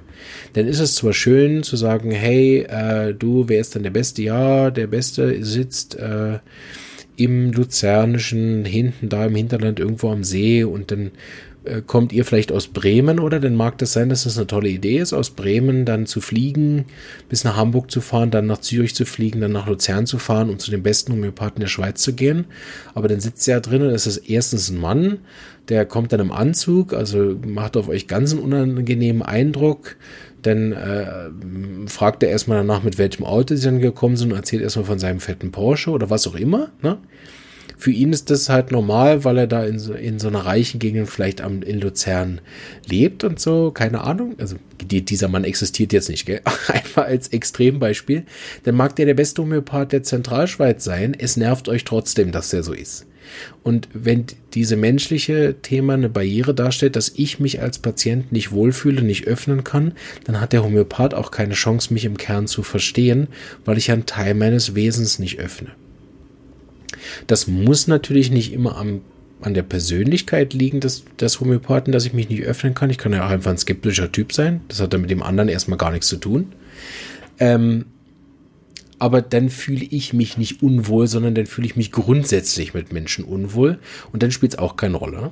[0.53, 4.21] dann ist es zwar schön zu sagen, hey, äh, du, wer ist denn der Beste?
[4.21, 6.39] Ja, der Beste sitzt äh,
[7.15, 11.11] im Luzernischen, hinten da im Hinterland irgendwo am See und dann
[11.85, 14.97] kommt ihr vielleicht aus Bremen oder dann mag das sein, dass das eine tolle Idee
[14.97, 16.85] ist, aus Bremen dann zu fliegen,
[17.27, 20.49] bis nach Hamburg zu fahren, dann nach Zürich zu fliegen, dann nach Luzern zu fahren,
[20.49, 22.45] um zu den besten Homöopathen der Schweiz zu gehen.
[22.93, 25.19] Aber dann sitzt er drin und es ist erstens ein Mann,
[25.67, 29.97] der kommt dann im Anzug, also macht auf euch ganz einen unangenehmen Eindruck.
[30.41, 31.29] Dann äh,
[31.87, 34.99] fragt er erstmal danach, mit welchem Auto sie dann gekommen sind und erzählt erstmal von
[34.99, 36.69] seinem fetten Porsche oder was auch immer.
[36.81, 36.97] Ne?
[37.79, 40.79] Für ihn ist das halt normal, weil er da in so, in so einer reichen
[40.79, 42.41] Gegend vielleicht am, in Luzern
[42.85, 44.35] lebt und so, keine Ahnung.
[44.37, 46.41] Also die, dieser Mann existiert jetzt nicht, gell?
[46.67, 48.25] Einfach als Extrembeispiel.
[48.65, 51.15] Dann mag der der beste Homöopath der Zentralschweiz sein.
[51.17, 53.05] Es nervt euch trotzdem, dass der so ist.
[53.63, 59.03] Und wenn diese menschliche Thema eine Barriere darstellt, dass ich mich als Patient nicht wohlfühle,
[59.03, 59.93] nicht öffnen kann,
[60.25, 63.29] dann hat der Homöopath auch keine Chance, mich im Kern zu verstehen,
[63.63, 65.69] weil ich einen Teil meines Wesens nicht öffne.
[67.27, 69.01] Das muss natürlich nicht immer am,
[69.41, 72.89] an der Persönlichkeit liegen des, des Homöopathen, dass ich mich nicht öffnen kann.
[72.89, 74.61] Ich kann ja auch einfach ein skeptischer Typ sein.
[74.67, 76.53] Das hat dann mit dem anderen erstmal gar nichts zu tun.
[77.39, 77.85] Ähm,
[78.99, 83.23] aber dann fühle ich mich nicht unwohl, sondern dann fühle ich mich grundsätzlich mit Menschen
[83.23, 83.79] unwohl
[84.11, 85.31] und dann spielt es auch keine Rolle.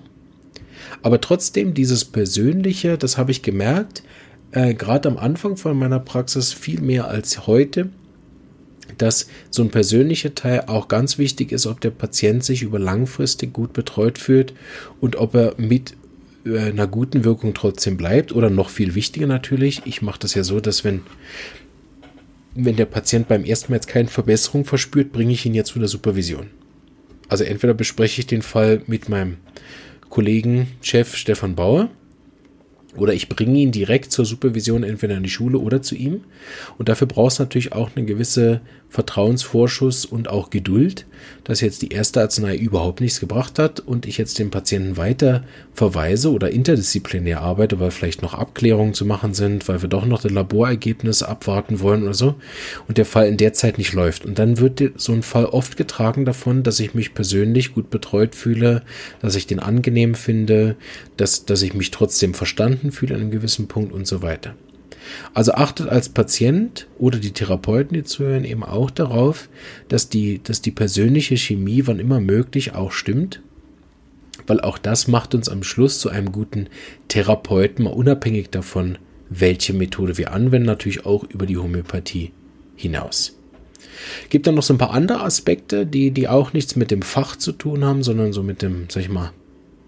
[1.02, 4.04] Aber trotzdem, dieses Persönliche, das habe ich gemerkt,
[4.52, 7.90] äh, gerade am Anfang von meiner Praxis viel mehr als heute,
[8.98, 13.54] dass so ein persönlicher Teil auch ganz wichtig ist, ob der Patient sich über langfristig
[13.54, 14.54] gut betreut fühlt
[15.00, 15.96] und ob er mit
[16.46, 19.82] äh, einer guten Wirkung trotzdem bleibt oder noch viel wichtiger natürlich.
[19.86, 21.02] Ich mache das ja so, dass wenn
[22.60, 25.80] wenn der Patient beim ersten Mal jetzt keine Verbesserung verspürt, bringe ich ihn jetzt zu
[25.80, 26.48] der Supervision.
[27.30, 29.38] Also entweder bespreche ich den Fall mit meinem
[30.10, 31.90] Kollegen, Chef Stefan Bauer
[32.98, 36.22] oder ich bringe ihn direkt zur Supervision entweder in die Schule oder zu ihm.
[36.78, 41.06] Und dafür braucht es natürlich auch eine gewisse Vertrauensvorschuss und auch Geduld,
[41.44, 45.44] dass jetzt die erste Arznei überhaupt nichts gebracht hat und ich jetzt den Patienten weiter
[45.74, 50.22] verweise oder interdisziplinär arbeite, weil vielleicht noch Abklärungen zu machen sind, weil wir doch noch
[50.22, 52.36] das Laborergebnis abwarten wollen oder so
[52.88, 54.26] und der Fall in der Zeit nicht läuft.
[54.26, 58.36] Und dann wird so ein Fall oft getragen davon, dass ich mich persönlich gut betreut
[58.36, 58.84] fühle,
[59.22, 60.76] dass ich den angenehm finde,
[61.18, 64.56] dass, dass ich mich trotzdem verstanden fühle an einem gewissen Punkt und so weiter.
[65.34, 69.50] Also achtet als Patient oder die Therapeuten, die zuhören, eben auch darauf,
[69.88, 73.42] dass die, dass die persönliche Chemie, wann immer möglich, auch stimmt.
[74.46, 76.68] Weil auch das macht uns am Schluss zu einem guten
[77.08, 78.98] Therapeuten, mal unabhängig davon,
[79.30, 82.32] welche Methode wir anwenden, natürlich auch über die Homöopathie
[82.76, 83.38] hinaus.
[84.30, 87.36] Gibt dann noch so ein paar andere Aspekte, die, die auch nichts mit dem Fach
[87.36, 89.32] zu tun haben, sondern so mit dem, sag ich mal,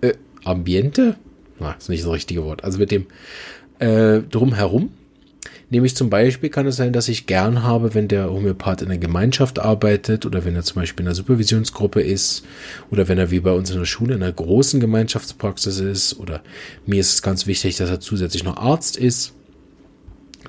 [0.02, 1.16] äh, Ambiente?
[1.60, 2.64] Na, ist nicht das richtige Wort.
[2.64, 3.08] Also mit dem
[3.80, 4.92] äh, drumherum.
[5.72, 8.98] Nämlich zum Beispiel kann es sein, dass ich gern habe, wenn der Homöopath in der
[8.98, 12.44] Gemeinschaft arbeitet oder wenn er zum Beispiel in einer Supervisionsgruppe ist
[12.90, 16.42] oder wenn er wie bei uns in der Schule in einer großen Gemeinschaftspraxis ist oder
[16.88, 19.34] mir ist es ganz wichtig, dass er zusätzlich noch Arzt ist.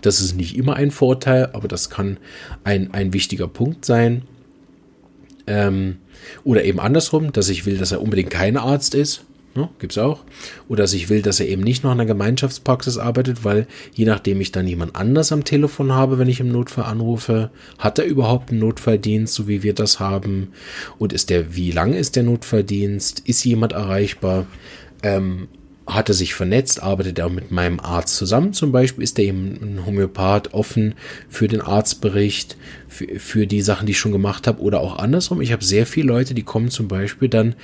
[0.01, 2.17] Das ist nicht immer ein Vorteil, aber das kann
[2.65, 4.23] ein, ein wichtiger Punkt sein.
[5.47, 5.99] Ähm,
[6.45, 9.25] oder eben andersrum, dass ich will, dass er unbedingt kein Arzt ist.
[9.57, 10.23] Ne, es auch.
[10.69, 14.05] Oder dass ich will, dass er eben nicht noch in der Gemeinschaftspraxis arbeitet, weil je
[14.05, 18.05] nachdem ich dann jemand anders am Telefon habe, wenn ich im Notfall anrufe, hat er
[18.05, 20.53] überhaupt einen Notfalldienst, so wie wir das haben?
[20.99, 23.21] Und ist der, wie lang ist der Notfalldienst?
[23.21, 24.47] Ist jemand erreichbar?
[25.03, 25.49] Ähm,
[25.87, 28.53] hat er sich vernetzt, arbeitet er mit meinem Arzt zusammen.
[28.53, 30.95] Zum Beispiel ist er eben ein Homöopath offen
[31.29, 35.41] für den Arztbericht, für, für die Sachen, die ich schon gemacht habe oder auch andersrum.
[35.41, 37.57] Ich habe sehr viele Leute, die kommen zum Beispiel dann,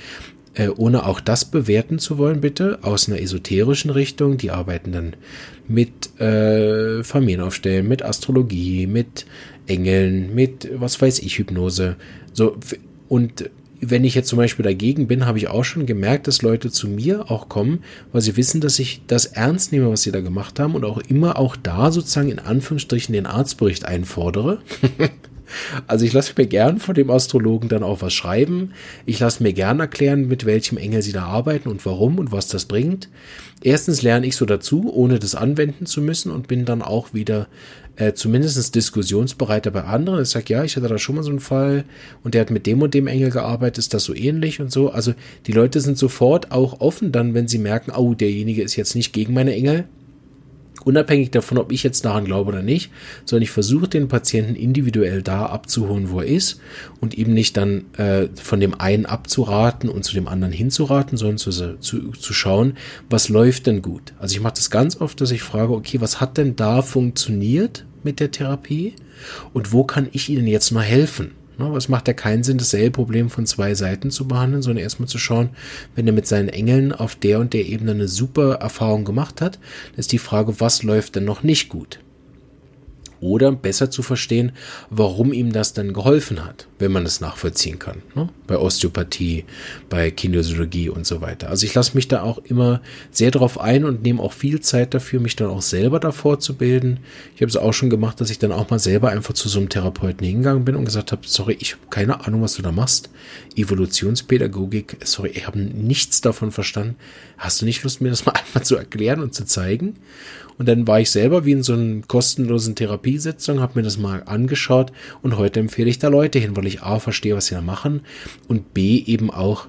[0.53, 4.37] äh, ohne auch das bewerten zu wollen, bitte, aus einer esoterischen Richtung.
[4.37, 5.15] Die arbeiten dann
[5.67, 9.25] mit äh, Familienaufstellen, mit Astrologie, mit
[9.67, 11.95] Engeln, mit was weiß ich, Hypnose.
[12.33, 12.57] So,
[13.09, 16.71] und wenn ich jetzt zum Beispiel dagegen bin, habe ich auch schon gemerkt, dass Leute
[16.71, 20.21] zu mir auch kommen, weil sie wissen, dass ich das ernst nehme, was sie da
[20.21, 24.59] gemacht haben und auch immer auch da sozusagen in Anführungsstrichen den Arztbericht einfordere.
[25.87, 28.73] Also ich lasse mir gern von dem Astrologen dann auch was schreiben.
[29.05, 32.47] Ich lasse mir gern erklären, mit welchem Engel sie da arbeiten und warum und was
[32.47, 33.09] das bringt.
[33.61, 37.47] Erstens lerne ich so dazu, ohne das anwenden zu müssen und bin dann auch wieder
[37.97, 40.21] äh, zumindest diskussionsbereiter bei anderen.
[40.21, 41.83] Ich sage, ja, ich hatte da schon mal so einen Fall
[42.23, 44.91] und der hat mit dem und dem Engel gearbeitet, ist das so ähnlich und so.
[44.91, 45.13] Also
[45.47, 49.13] die Leute sind sofort auch offen dann, wenn sie merken, oh, derjenige ist jetzt nicht
[49.13, 49.85] gegen meine Engel,
[50.87, 52.91] unabhängig davon, ob ich jetzt daran glaube oder nicht,
[53.25, 56.61] sondern ich versuche den Patienten individuell da abzuholen, wo er ist
[57.01, 61.37] und ihm nicht dann äh, von dem einen abzuraten und zu dem anderen hinzuraten, sondern
[61.37, 62.77] zu, zu, zu schauen,
[63.09, 64.13] was läuft denn gut.
[64.17, 67.85] Also ich mache das ganz oft, dass ich frage, okay, was hat denn da funktioniert
[68.03, 68.93] mit der Therapie
[69.53, 71.31] und wo kann ich Ihnen jetzt mal helfen?
[71.57, 75.07] Ne, es macht ja keinen Sinn, dasselbe Problem von zwei Seiten zu behandeln, sondern erstmal
[75.07, 75.49] zu schauen,
[75.95, 79.59] wenn er mit seinen Engeln auf der und der Ebene eine super Erfahrung gemacht hat,
[79.95, 81.99] ist die Frage, was läuft denn noch nicht gut?
[83.19, 84.51] Oder besser zu verstehen,
[84.89, 88.01] warum ihm das dann geholfen hat, wenn man es nachvollziehen kann.
[88.15, 88.29] Ne?
[88.45, 89.45] Bei Osteopathie,
[89.89, 91.49] bei Kinesiologie und so weiter.
[91.49, 94.93] Also ich lasse mich da auch immer sehr drauf ein und nehme auch viel Zeit
[94.93, 96.99] dafür, mich dann auch selber davor zu bilden.
[97.35, 99.59] Ich habe es auch schon gemacht, dass ich dann auch mal selber einfach zu so
[99.59, 102.71] einem Therapeuten hingegangen bin und gesagt habe, sorry, ich habe keine Ahnung, was du da
[102.71, 103.09] machst.
[103.55, 106.95] Evolutionspädagogik, sorry, ich habe nichts davon verstanden.
[107.37, 109.95] Hast du nicht Lust, mir das mal einmal zu erklären und zu zeigen?
[110.57, 114.23] Und dann war ich selber wie in so einer kostenlosen Therapiesitzung, habe mir das mal
[114.25, 114.91] angeschaut
[115.21, 118.01] und heute empfehle ich da Leute hin, weil ich A verstehe, was sie da machen
[118.47, 119.67] und B eben auch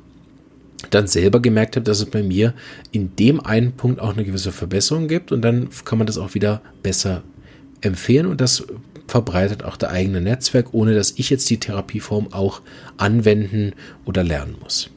[0.90, 2.54] dann selber gemerkt habe, dass es bei mir
[2.92, 6.34] in dem einen Punkt auch eine gewisse Verbesserung gibt und dann kann man das auch
[6.34, 7.22] wieder besser
[7.80, 8.64] empfehlen und das
[9.06, 12.60] verbreitet auch der eigene Netzwerk, ohne dass ich jetzt die Therapieform auch
[12.96, 13.72] anwenden
[14.04, 14.90] oder lernen muss.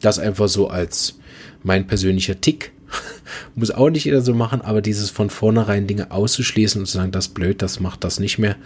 [0.00, 1.18] Das einfach so als
[1.62, 2.72] mein persönlicher Tick,
[3.54, 7.12] muss auch nicht jeder so machen, aber dieses von vornherein Dinge auszuschließen und zu sagen,
[7.12, 8.56] das ist blöd, das macht das nicht mehr,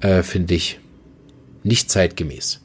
[0.00, 0.80] äh, finde ich
[1.62, 2.60] nicht zeitgemäß.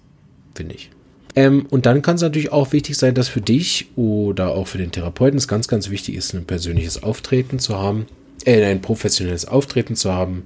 [0.54, 0.90] Finde ich.
[1.36, 4.78] Ähm, und dann kann es natürlich auch wichtig sein, dass für dich oder auch für
[4.78, 8.06] den Therapeuten es ganz, ganz wichtig ist, ein persönliches Auftreten zu haben,
[8.48, 10.44] äh, ein professionelles Auftreten zu haben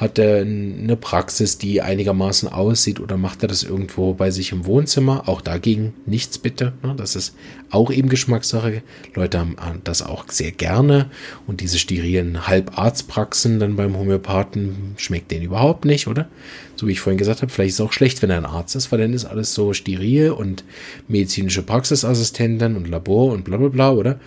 [0.00, 4.64] hat er eine Praxis, die einigermaßen aussieht oder macht er das irgendwo bei sich im
[4.64, 5.28] Wohnzimmer?
[5.28, 6.72] Auch dagegen nichts bitte.
[6.82, 6.94] Ne?
[6.96, 7.36] Das ist
[7.68, 8.82] auch eben Geschmackssache.
[9.14, 11.10] Leute haben das auch sehr gerne
[11.46, 16.28] und diese sterilen Halbarztpraxen dann beim Homöopathen schmeckt denen überhaupt nicht, oder?
[16.76, 18.74] So wie ich vorhin gesagt habe, vielleicht ist es auch schlecht, wenn er ein Arzt
[18.76, 20.64] ist, weil dann ist alles so steril und
[21.08, 24.18] medizinische Praxisassistenten und Labor und bla bla bla, oder?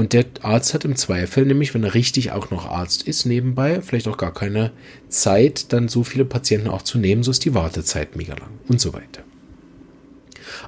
[0.00, 3.82] Und der Arzt hat im Zweifel, nämlich wenn er richtig auch noch Arzt ist, nebenbei,
[3.82, 4.70] vielleicht auch gar keine
[5.10, 8.80] Zeit, dann so viele Patienten auch zu nehmen, so ist die Wartezeit mega lang und
[8.80, 9.22] so weiter.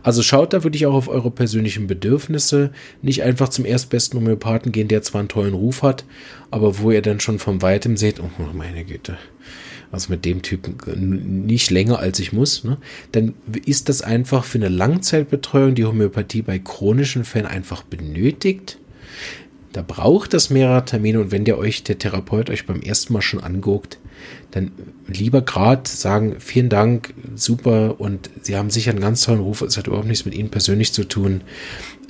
[0.03, 2.73] Also schaut da wirklich auch auf eure persönlichen Bedürfnisse.
[3.01, 6.05] Nicht einfach zum erstbesten Homöopathen gehen, der zwar einen tollen Ruf hat,
[6.51, 9.16] aber wo ihr dann schon von weitem seht, oh meine Güte,
[9.90, 12.77] was mit dem Typen nicht länger als ich muss, ne?
[13.12, 13.33] dann
[13.64, 18.77] ist das einfach für eine Langzeitbetreuung die Homöopathie bei chronischen Fällen einfach benötigt
[19.72, 23.22] da braucht es mehrere Termine und wenn der euch, der Therapeut euch beim ersten Mal
[23.22, 23.98] schon anguckt,
[24.50, 24.72] dann
[25.06, 29.76] lieber gerade sagen, vielen Dank, super und Sie haben sicher einen ganz tollen Ruf, es
[29.76, 31.42] hat überhaupt nichts mit Ihnen persönlich zu tun,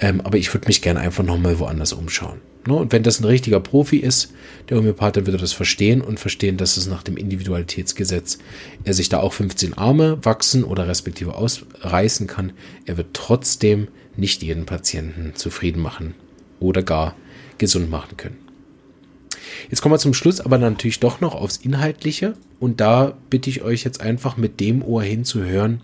[0.01, 2.41] ähm, aber ich würde mich gerne einfach nochmal woanders umschauen.
[2.67, 2.75] Ne?
[2.75, 4.33] Und wenn das ein richtiger Profi ist,
[4.69, 8.39] der Homöopath, dann wird er das verstehen und verstehen, dass es nach dem Individualitätsgesetz
[8.85, 12.53] er sich da auch 15 Arme wachsen oder respektive ausreißen kann.
[12.87, 16.15] Er wird trotzdem nicht jeden Patienten zufrieden machen
[16.61, 17.17] oder gar
[17.59, 18.39] gesund machen können.
[19.71, 23.63] Jetzt kommen wir zum Schluss aber natürlich doch noch aufs Inhaltliche und da bitte ich
[23.63, 25.81] euch jetzt einfach mit dem Ohr hinzuhören,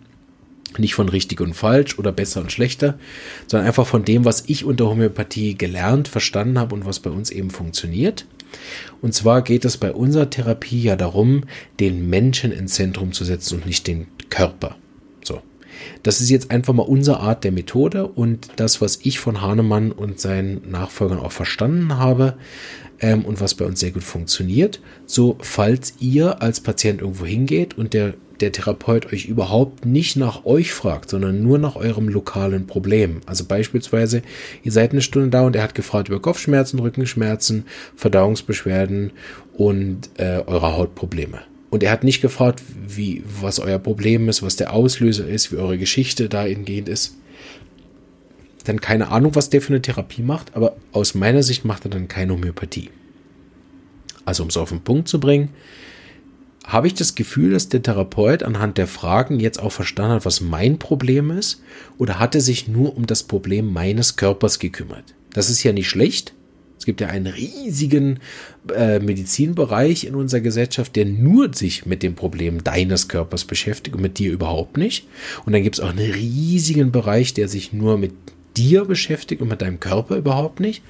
[0.77, 2.99] nicht von richtig und falsch oder besser und schlechter,
[3.47, 7.31] sondern einfach von dem, was ich unter Homöopathie gelernt, verstanden habe und was bei uns
[7.31, 8.27] eben funktioniert.
[9.01, 11.45] Und zwar geht es bei unserer Therapie ja darum,
[11.81, 14.77] den Menschen ins Zentrum zu setzen und nicht den Körper.
[16.03, 19.93] Das ist jetzt einfach mal unsere Art der Methode und das, was ich von Hahnemann
[19.93, 22.35] und seinen Nachfolgern auch verstanden habe
[23.01, 24.81] ähm, und was bei uns sehr gut funktioniert.
[25.07, 30.45] So, falls ihr als Patient irgendwo hingeht und der der Therapeut euch überhaupt nicht nach
[30.45, 33.21] euch fragt, sondern nur nach eurem lokalen Problem.
[33.27, 34.23] Also beispielsweise,
[34.63, 37.65] ihr seid eine Stunde da und er hat gefragt über Kopfschmerzen, Rückenschmerzen,
[37.97, 39.13] Verdauungsbeschwerden
[39.55, 41.41] und äh, eure Hautprobleme.
[41.71, 45.57] Und er hat nicht gefragt, wie, was euer Problem ist, was der Auslöser ist, wie
[45.57, 47.17] eure Geschichte dahingehend ist.
[48.65, 51.91] Dann keine Ahnung, was der für eine Therapie macht, aber aus meiner Sicht macht er
[51.91, 52.91] dann keine Homöopathie.
[54.25, 55.51] Also um es auf den Punkt zu bringen,
[56.65, 60.43] habe ich das Gefühl, dass der Therapeut anhand der Fragen jetzt auch verstanden hat, was
[60.43, 61.63] mein Problem ist?
[61.97, 65.15] Oder hat er sich nur um das Problem meines Körpers gekümmert?
[65.33, 66.35] Das ist ja nicht schlecht.
[66.79, 68.21] Es gibt ja einen riesigen
[68.75, 74.03] äh, Medizinbereich in unserer Gesellschaft, der nur sich mit dem Problem deines Körpers beschäftigt und
[74.03, 75.07] mit dir überhaupt nicht.
[75.45, 78.13] Und dann gibt es auch einen riesigen Bereich, der sich nur mit
[78.57, 80.83] dir beschäftigt und mit deinem Körper überhaupt nicht.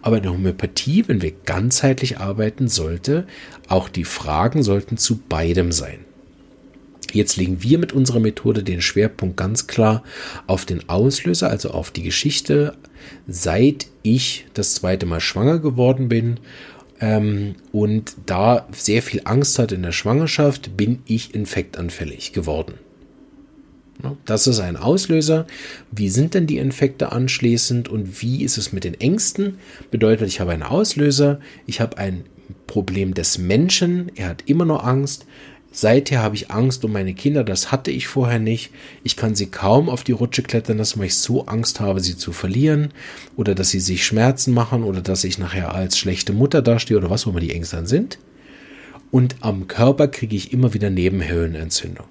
[0.00, 3.26] Aber in der Homöopathie, wenn wir ganzheitlich arbeiten, sollte
[3.68, 6.05] auch die Fragen sollten zu beidem sein.
[7.12, 10.02] Jetzt legen wir mit unserer Methode den Schwerpunkt ganz klar
[10.46, 12.74] auf den Auslöser, also auf die Geschichte,
[13.26, 16.40] seit ich das zweite Mal schwanger geworden bin
[17.00, 22.74] ähm, und da sehr viel Angst hatte in der Schwangerschaft, bin ich infektanfällig geworden.
[24.24, 25.46] Das ist ein Auslöser.
[25.90, 29.58] Wie sind denn die Infekte anschließend und wie ist es mit den Ängsten?
[29.90, 32.24] Bedeutet, ich habe einen Auslöser, ich habe ein
[32.66, 35.26] Problem des Menschen, er hat immer noch Angst.
[35.78, 38.70] Seither habe ich Angst um meine Kinder, das hatte ich vorher nicht.
[39.04, 42.32] Ich kann sie kaum auf die Rutsche klettern weil ich so Angst habe, sie zu
[42.32, 42.94] verlieren
[43.36, 47.10] oder dass sie sich Schmerzen machen oder dass ich nachher als schlechte Mutter dastehe oder
[47.10, 48.18] was auch immer die Ängste dann sind.
[49.10, 52.06] Und am Körper kriege ich immer wieder Nebenhöhlenentzündung.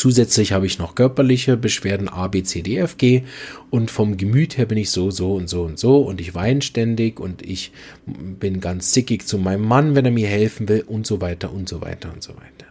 [0.00, 3.24] Zusätzlich habe ich noch körperliche Beschwerden A, B, C, D, F, G
[3.68, 6.62] und vom Gemüt her bin ich so, so und so und so und ich weine
[6.62, 7.70] ständig und ich
[8.06, 11.68] bin ganz zickig zu meinem Mann, wenn er mir helfen will und so weiter und
[11.68, 12.64] so weiter und so weiter.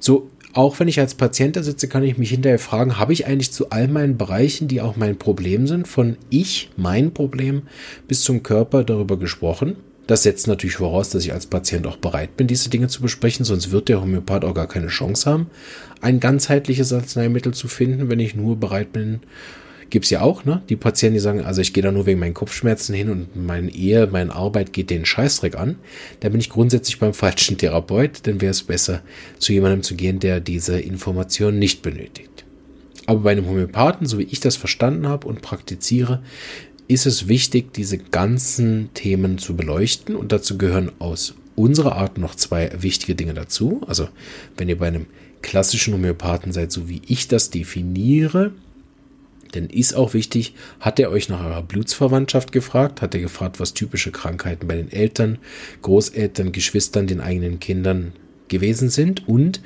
[0.00, 3.28] So, auch wenn ich als Patient da sitze, kann ich mich hinterher fragen, habe ich
[3.28, 7.62] eigentlich zu all meinen Bereichen, die auch mein Problem sind, von ich, mein Problem,
[8.08, 9.76] bis zum Körper darüber gesprochen?
[10.10, 13.44] Das setzt natürlich voraus, dass ich als Patient auch bereit bin, diese Dinge zu besprechen,
[13.44, 15.46] sonst wird der Homöopath auch gar keine Chance haben,
[16.00, 19.20] ein ganzheitliches Arzneimittel zu finden, wenn ich nur bereit bin.
[19.88, 20.62] Gibt es ja auch, ne?
[20.68, 23.70] Die Patienten, die sagen, also ich gehe da nur wegen meinen Kopfschmerzen hin und meine
[23.70, 25.76] Ehe, meine Arbeit geht den Scheißdreck an.
[26.18, 29.02] Da bin ich grundsätzlich beim falschen Therapeut, dann wäre es besser,
[29.38, 32.30] zu jemandem zu gehen, der diese Information nicht benötigt.
[33.06, 36.22] Aber bei einem Homöopathen, so wie ich das verstanden habe und praktiziere,
[36.90, 42.34] ist es wichtig, diese ganzen Themen zu beleuchten und dazu gehören aus unserer Art noch
[42.34, 43.82] zwei wichtige Dinge dazu.
[43.86, 44.08] Also
[44.56, 45.06] wenn ihr bei einem
[45.40, 48.52] klassischen Homöopathen seid, so wie ich das definiere,
[49.52, 53.02] dann ist auch wichtig, hat er euch nach eurer Blutsverwandtschaft gefragt?
[53.02, 55.38] Hat er gefragt, was typische Krankheiten bei den Eltern,
[55.82, 58.12] Großeltern, Geschwistern, den eigenen Kindern
[58.50, 59.62] gewesen sind und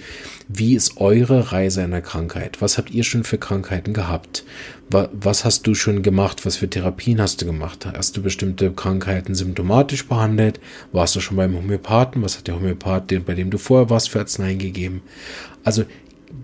[0.49, 2.63] wie ist eure Reise einer Krankheit?
[2.63, 4.45] Was habt ihr schon für Krankheiten gehabt?
[4.91, 6.47] Was hast du schon gemacht?
[6.47, 7.87] Was für Therapien hast du gemacht?
[7.87, 10.61] Hast du bestimmte Krankheiten symptomatisch behandelt?
[10.93, 12.23] Warst du schon beim Homöopathen?
[12.23, 15.03] Was hat der Homöopath, bei dem du vorher warst, für Arzneien gegeben?
[15.65, 15.85] Also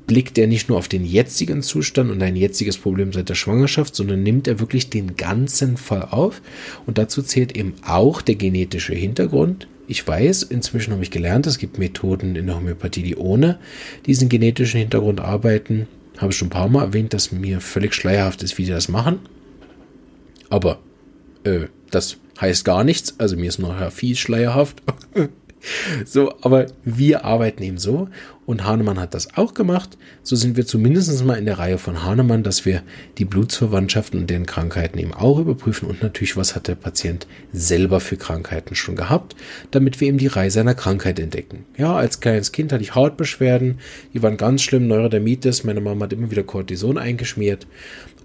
[0.07, 3.95] blickt er nicht nur auf den jetzigen Zustand und dein jetziges Problem seit der Schwangerschaft,
[3.95, 6.41] sondern nimmt er wirklich den ganzen Fall auf.
[6.87, 11.59] Und dazu zählt eben auch der genetische Hintergrund, ich weiß, inzwischen habe ich gelernt, es
[11.59, 13.59] gibt Methoden in der Homöopathie, die ohne
[14.07, 15.89] diesen genetischen Hintergrund arbeiten.
[16.19, 18.89] Habe ich schon ein paar Mal erwähnt, dass mir völlig schleierhaft ist, wie die das
[18.89, 19.19] machen.
[20.49, 20.79] Aber
[21.43, 23.17] äh, das heißt gar nichts.
[23.19, 24.81] Also mir ist nachher viel schleierhaft.
[26.05, 28.09] so, aber wir arbeiten eben so
[28.51, 29.97] und Hahnemann hat das auch gemacht.
[30.25, 32.83] So sind wir zumindest mal in der Reihe von Hahnemann, dass wir
[33.19, 38.01] die Blutsverwandtschaften und deren Krankheiten eben auch überprüfen und natürlich, was hat der Patient selber
[38.01, 39.37] für Krankheiten schon gehabt,
[39.71, 41.65] damit wir eben die Reihe seiner Krankheit entdecken.
[41.77, 43.79] Ja, als kleines Kind hatte ich Hautbeschwerden,
[44.15, 47.69] die waren ganz schlimm, Neurodermitis, meine Mama hat immer wieder Cortison eingeschmiert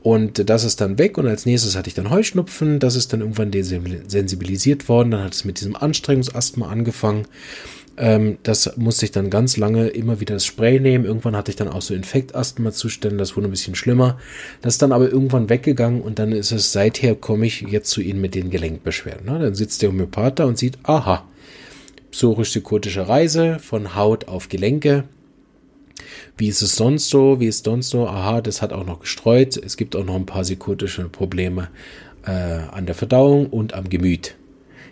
[0.06, 3.22] und das ist dann weg und als nächstes hatte ich dann Heuschnupfen, das ist dann
[3.22, 7.26] irgendwann desensibilisiert worden, dann hat es mit diesem Anstrengungsasthma angefangen.
[7.98, 11.06] Ähm, das musste ich dann ganz lange immer wieder das Spray nehmen.
[11.06, 14.20] Irgendwann hatte ich dann auch so Infektasthma-Zustände, das wurde ein bisschen schlimmer.
[14.62, 18.00] Das ist dann aber irgendwann weggegangen und dann ist es, seither komme ich jetzt zu
[18.00, 19.26] Ihnen mit den Gelenkbeschwerden.
[19.26, 19.39] Ne?
[19.39, 21.28] Dann sitzt der Homöopath da und sieht, aha,
[22.12, 25.06] psorisch-psychotische Reise von Haut auf Gelenke,
[26.38, 27.39] wie ist es sonst so?
[27.39, 28.07] Wie ist sonst so?
[28.07, 29.57] Aha, das hat auch noch gestreut.
[29.57, 31.70] Es gibt auch noch ein paar psychotische Probleme
[32.26, 34.36] äh, an der Verdauung und am Gemüt.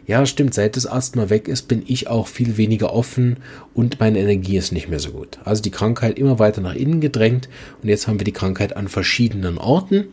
[0.06, 3.38] ja, stimmt, seit das Asthma weg ist, bin ich auch viel weniger offen
[3.74, 5.40] und meine Energie ist nicht mehr so gut.
[5.46, 7.48] Also die Krankheit immer weiter nach innen gedrängt
[7.82, 10.08] und jetzt haben wir die Krankheit an verschiedenen Orten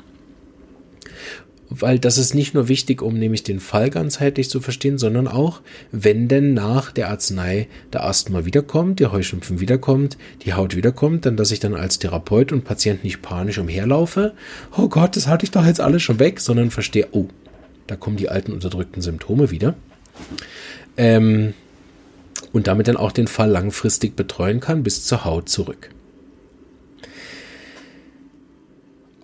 [1.70, 5.60] weil das ist nicht nur wichtig, um nämlich den Fall ganzheitlich zu verstehen, sondern auch,
[5.92, 11.36] wenn denn nach der Arznei der Asthma wiederkommt, der Heuschnupfen wiederkommt, die Haut wiederkommt, dann
[11.36, 14.32] dass ich dann als Therapeut und Patient nicht panisch umherlaufe,
[14.76, 17.28] oh Gott, das hatte ich doch jetzt alles schon weg, sondern verstehe, oh,
[17.86, 19.74] da kommen die alten unterdrückten Symptome wieder.
[20.96, 21.54] Ähm,
[22.52, 25.90] und damit dann auch den Fall langfristig betreuen kann bis zur Haut zurück.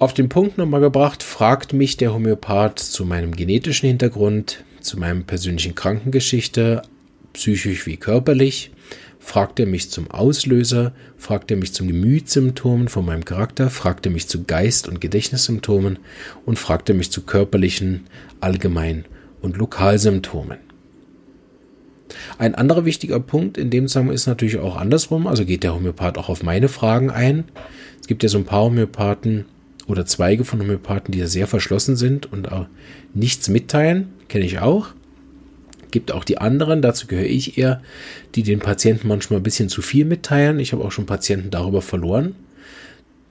[0.07, 5.25] Auf den Punkt nochmal gebracht, fragt mich der Homöopath zu meinem genetischen Hintergrund, zu meinem
[5.25, 6.83] persönlichen Krankengeschichte,
[7.33, 8.71] psychisch wie körperlich,
[9.19, 14.13] fragt er mich zum Auslöser, fragt er mich zum Gemütssymptomen von meinem Charakter, fragt er
[14.13, 15.99] mich zu Geist- und Gedächtnissymptomen
[16.45, 18.05] und fragt er mich zu körperlichen,
[18.39, 19.07] allgemein
[19.43, 20.59] und Lokalsymptomen.
[22.39, 26.17] Ein anderer wichtiger Punkt in dem Zusammenhang ist natürlich auch andersrum, also geht der Homöopath
[26.17, 27.43] auch auf meine Fragen ein.
[28.01, 29.47] Es gibt ja so ein paar Homöopathen,
[29.87, 32.67] oder Zweige von Homöopathen, die ja sehr verschlossen sind und auch
[33.15, 34.89] nichts mitteilen, kenne ich auch.
[35.91, 37.83] Gibt auch die anderen, dazu gehöre ich eher,
[38.35, 40.59] die den Patienten manchmal ein bisschen zu viel mitteilen.
[40.59, 42.35] Ich habe auch schon Patienten darüber verloren,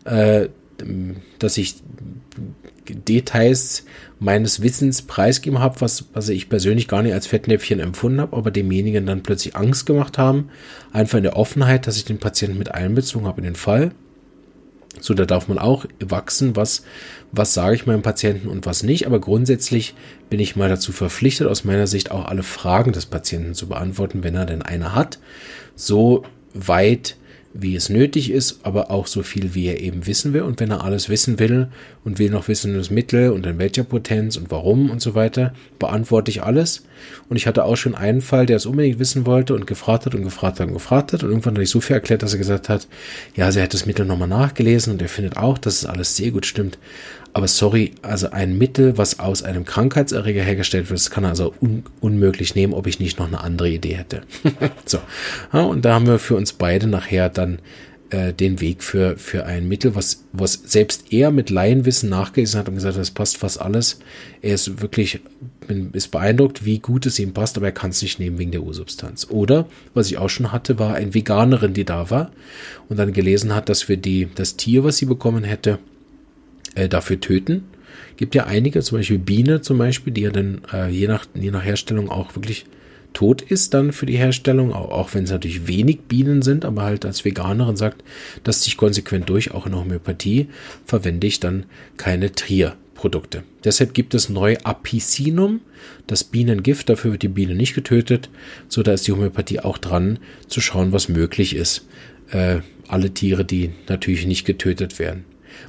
[0.06, 0.48] äh,
[1.40, 1.76] dass ich
[2.88, 3.86] Details
[4.20, 8.52] meines Wissens preisgeben habe, was, was ich persönlich gar nicht als Fettnäpfchen empfunden habe, aber
[8.52, 10.50] demjenigen dann plötzlich Angst gemacht haben.
[10.92, 13.92] Einfach in der Offenheit, dass ich den Patienten mit einbezogen habe in den Fall.
[15.06, 16.84] So, da darf man auch wachsen, was,
[17.32, 19.06] was sage ich meinem Patienten und was nicht.
[19.06, 19.94] Aber grundsätzlich
[20.32, 24.24] bin ich mal dazu verpflichtet, aus meiner Sicht auch alle Fragen des Patienten zu beantworten,
[24.24, 25.20] wenn er denn eine hat.
[25.76, 26.24] So
[26.56, 27.18] weit
[27.58, 30.42] wie es nötig ist, aber auch so viel, wie er eben wissen will.
[30.42, 31.70] Und wenn er alles wissen will
[32.04, 35.54] und will noch wissen, das Mittel und in welcher Potenz und warum und so weiter,
[35.80, 36.84] beantworte ich alles.
[37.30, 40.16] Und ich hatte auch schon einen Fall, der es unbedingt wissen wollte und gefragt hat
[40.16, 41.24] und gefragt hat und gefragt hat.
[41.24, 42.88] Und irgendwann hatte ich so viel erklärt, dass er gesagt hat,
[43.36, 46.32] ja, sie hat das Mittel nochmal nachgelesen und er findet auch, dass es alles sehr
[46.32, 46.78] gut stimmt.
[47.36, 51.54] Aber sorry, also ein Mittel, was aus einem Krankheitserreger hergestellt wird, das kann er also
[51.60, 54.22] un unmöglich nehmen, ob ich nicht noch eine andere Idee hätte.
[54.86, 55.00] so.
[55.52, 57.60] Ja, und da haben wir für uns beide nachher dann
[58.10, 62.70] äh, den Weg für, für ein Mittel, was, was selbst er mit Laienwissen nachgelesen hat
[62.70, 64.00] und gesagt hat, das passt fast alles.
[64.42, 65.20] Er ist wirklich,
[65.68, 68.52] bin, ist beeindruckt, wie gut es ihm passt, aber er kann es nicht nehmen wegen
[68.52, 69.28] der Ursubstanz.
[69.30, 72.32] Oder, was ich auch schon hatte, war eine Veganerin, die da war
[72.88, 75.80] und dann gelesen hat, dass wir die, das Tier, was sie bekommen hätte,
[76.76, 77.64] äh, dafür töten.
[78.18, 81.52] Gibt ja einige, zum Beispiel Biene zum Beispiel, die ja dann äh, je, nach, je
[81.52, 82.66] nach Herstellung auch wirklich
[83.16, 86.84] tot ist dann für die Herstellung, auch, auch wenn es natürlich wenig Bienen sind, aber
[86.84, 88.04] halt als Veganerin sagt,
[88.44, 90.48] dass sich konsequent durch, auch in Homöopathie,
[90.86, 91.66] verwende ich dann
[91.98, 93.44] keine Trier-Produkte.
[93.64, 95.62] Deshalb gibt es neu Apicinum,
[96.06, 98.30] das Bienengift, dafür wird die Biene nicht getötet,
[98.68, 101.88] so da ist die Homöopathie auch dran, zu schauen, was möglich ist.
[102.32, 105.24] Äh, alle Tiere, die natürlich nicht getötet werden.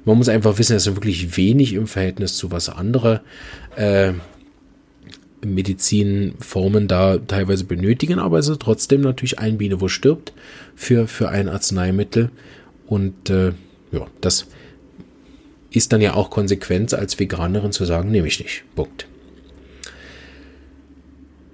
[0.04, 3.22] Man muss einfach wissen, dass er wirklich wenig im Verhältnis zu was andere
[3.76, 4.12] äh,
[5.44, 10.32] Medizinformen da teilweise benötigen, aber es ist trotzdem natürlich ein Biene, wo stirbt
[10.74, 12.30] für, für ein Arzneimittel.
[12.86, 13.52] Und äh,
[13.92, 14.46] ja, das
[15.70, 18.64] ist dann ja auch Konsequenz als Veganerin zu sagen, nehme ich nicht.
[18.74, 19.06] Punkt.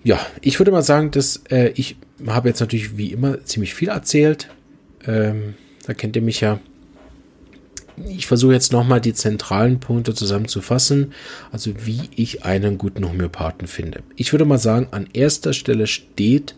[0.04, 3.88] Ja, ich würde mal sagen, dass äh, ich habe jetzt natürlich wie immer ziemlich viel
[3.88, 4.48] erzählt.
[5.06, 5.54] Ähm,
[5.86, 6.60] da kennt ihr mich ja
[8.08, 11.12] ich versuche jetzt nochmal die zentralen Punkte zusammenzufassen,
[11.50, 14.02] also wie ich einen guten Homöopathen finde.
[14.16, 16.54] Ich würde mal sagen, an erster Stelle steht,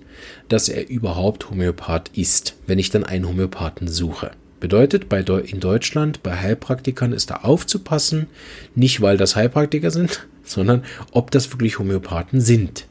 [0.48, 4.30] dass er überhaupt Homöopath ist, wenn ich dann einen Homöopathen suche.
[4.60, 8.28] Bedeutet, bei Deu in Deutschland bei Heilpraktikern ist da aufzupassen,
[8.74, 12.86] nicht weil das Heilpraktiker sind, sondern ob das wirklich Homöopathen sind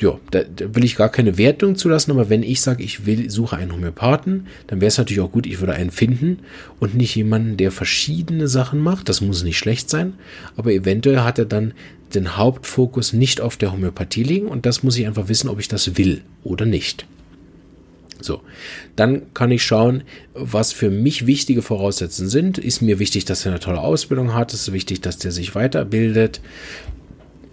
[0.00, 3.30] ja, da, da, will ich gar keine Wertung zulassen, aber wenn ich sage, ich will,
[3.30, 6.40] suche einen Homöopathen, dann wäre es natürlich auch gut, ich würde einen finden
[6.78, 9.08] und nicht jemanden, der verschiedene Sachen macht.
[9.08, 10.14] Das muss nicht schlecht sein,
[10.56, 11.72] aber eventuell hat er dann
[12.14, 15.68] den Hauptfokus nicht auf der Homöopathie liegen und das muss ich einfach wissen, ob ich
[15.68, 17.06] das will oder nicht.
[18.20, 18.40] So,
[18.96, 20.02] dann kann ich schauen,
[20.34, 22.58] was für mich wichtige Voraussetzungen sind.
[22.58, 24.52] Ist mir wichtig, dass er eine tolle Ausbildung hat.
[24.52, 26.40] Ist wichtig, dass der sich weiterbildet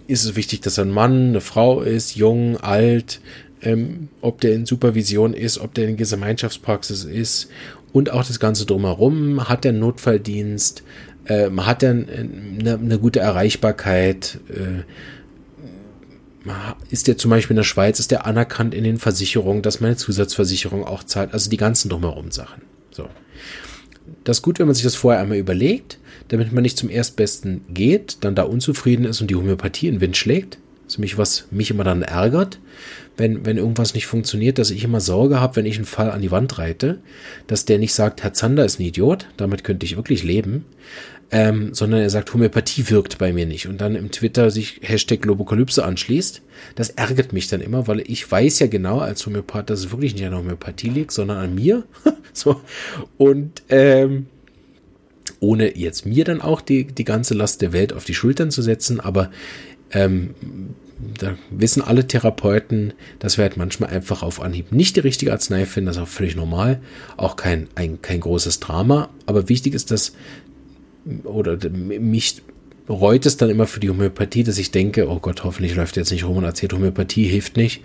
[0.06, 3.20] ist es wichtig, dass ein Mann, eine Frau ist, jung, alt,
[3.62, 7.48] ähm, ob der in Supervision ist, ob der in Gemeinschaftspraxis ist
[7.92, 9.48] und auch das Ganze drumherum.
[9.48, 10.82] Hat der Notfalldienst?
[11.28, 14.38] Ähm, hat er eine, eine, gute Erreichbarkeit?
[14.48, 14.84] Äh,
[16.90, 19.96] ist der zum Beispiel in der Schweiz, ist der anerkannt in den Versicherungen, dass meine
[19.96, 21.32] Zusatzversicherung auch zahlt?
[21.32, 22.62] Also die ganzen drumherum Sachen.
[22.92, 23.08] So.
[24.26, 25.98] Das ist gut, wenn man sich das vorher einmal überlegt
[26.28, 30.16] damit man nicht zum Erstbesten geht, dann da unzufrieden ist und die Homöopathie in Wind
[30.16, 30.58] schlägt.
[30.84, 32.60] Das ist nämlich was mich immer dann ärgert,
[33.16, 36.22] wenn, wenn irgendwas nicht funktioniert, dass ich immer Sorge habe, wenn ich einen Fall an
[36.22, 36.98] die Wand reite,
[37.48, 40.64] dass der nicht sagt, Herr Zander ist ein Idiot, damit könnte ich wirklich leben,
[41.30, 45.22] ähm, sondern er sagt, Homöopathie wirkt bei mir nicht und dann im Twitter sich Hashtag
[45.22, 46.42] Globokalypse anschließt.
[46.76, 50.14] Das ärgert mich dann immer, weil ich weiß ja genau als Homöopath, dass es wirklich
[50.14, 51.84] nicht an der Homöopathie liegt, sondern an mir.
[52.32, 52.60] so.
[53.18, 54.26] Und ähm,
[55.40, 58.62] ohne jetzt mir dann auch die, die ganze Last der Welt auf die Schultern zu
[58.62, 59.30] setzen, aber
[59.90, 60.34] ähm,
[61.18, 65.66] da wissen alle Therapeuten, dass wir halt manchmal einfach auf Anhieb nicht die richtige Arznei
[65.66, 65.88] finden.
[65.88, 66.80] Das ist auch völlig normal.
[67.18, 69.10] Auch kein, ein, kein großes Drama.
[69.26, 70.14] Aber wichtig ist, dass,
[71.24, 72.42] oder mich
[72.88, 76.12] reut es dann immer für die Homöopathie, dass ich denke, oh Gott, hoffentlich läuft jetzt
[76.12, 77.82] nicht rum und erzählt, Homöopathie hilft nicht,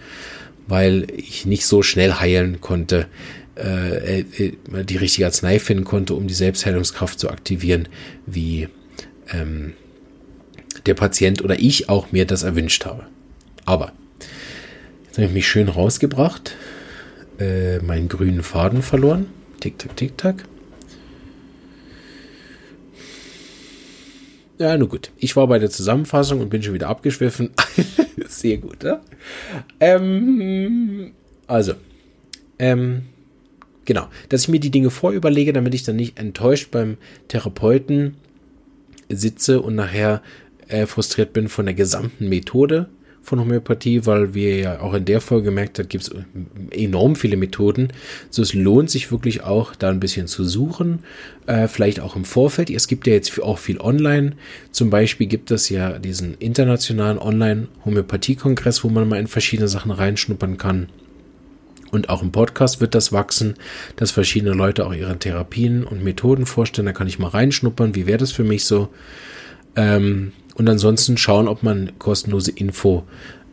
[0.67, 3.07] weil ich nicht so schnell heilen konnte,
[3.55, 4.53] äh, äh
[4.83, 7.87] die richtige Arznei finden konnte, um die Selbstheilungskraft zu aktivieren,
[8.25, 8.67] wie
[9.31, 9.73] ähm,
[10.85, 13.05] der Patient oder ich auch mir das erwünscht habe.
[13.65, 13.91] Aber
[15.05, 16.55] jetzt habe ich mich schön rausgebracht,
[17.39, 19.27] äh, meinen grünen Faden verloren.
[19.59, 20.45] Tick, tack, tick, tack.
[24.61, 25.11] Ja, nur gut.
[25.17, 27.49] Ich war bei der Zusammenfassung und bin schon wieder abgeschwiffen.
[28.27, 29.01] Sehr gut, ja?
[29.79, 31.13] Ähm,
[31.47, 31.73] also,
[32.59, 33.01] ähm,
[33.85, 36.97] genau, dass ich mir die Dinge vorüberlege, damit ich dann nicht enttäuscht beim
[37.27, 38.17] Therapeuten
[39.09, 40.21] sitze und nachher
[40.67, 42.87] äh, frustriert bin von der gesamten Methode
[43.23, 46.11] von Homöopathie, weil wir ja auch in der Folge gemerkt haben, gibt es
[46.71, 47.89] enorm viele Methoden.
[48.29, 50.99] So es lohnt sich wirklich auch, da ein bisschen zu suchen,
[51.45, 52.69] äh, vielleicht auch im Vorfeld.
[52.69, 54.33] Es gibt ja jetzt auch viel online.
[54.71, 60.57] Zum Beispiel gibt es ja diesen internationalen Online-Homöopathie-Kongress, wo man mal in verschiedene Sachen reinschnuppern
[60.57, 60.89] kann.
[61.91, 63.55] Und auch im Podcast wird das wachsen,
[63.97, 66.85] dass verschiedene Leute auch ihre Therapien und Methoden vorstellen.
[66.85, 67.95] Da kann ich mal reinschnuppern.
[67.95, 68.89] Wie wäre das für mich so?
[69.75, 70.31] Ähm,
[70.61, 73.03] und ansonsten schauen, ob man kostenlose Info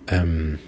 [0.09, 0.59] ähm,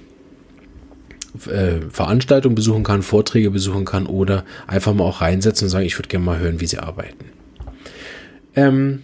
[1.46, 5.98] äh, Veranstaltungen besuchen kann, Vorträge besuchen kann oder einfach mal auch reinsetzen und sagen, ich
[5.98, 7.26] würde gerne mal hören, wie sie arbeiten.
[8.56, 9.02] Ähm,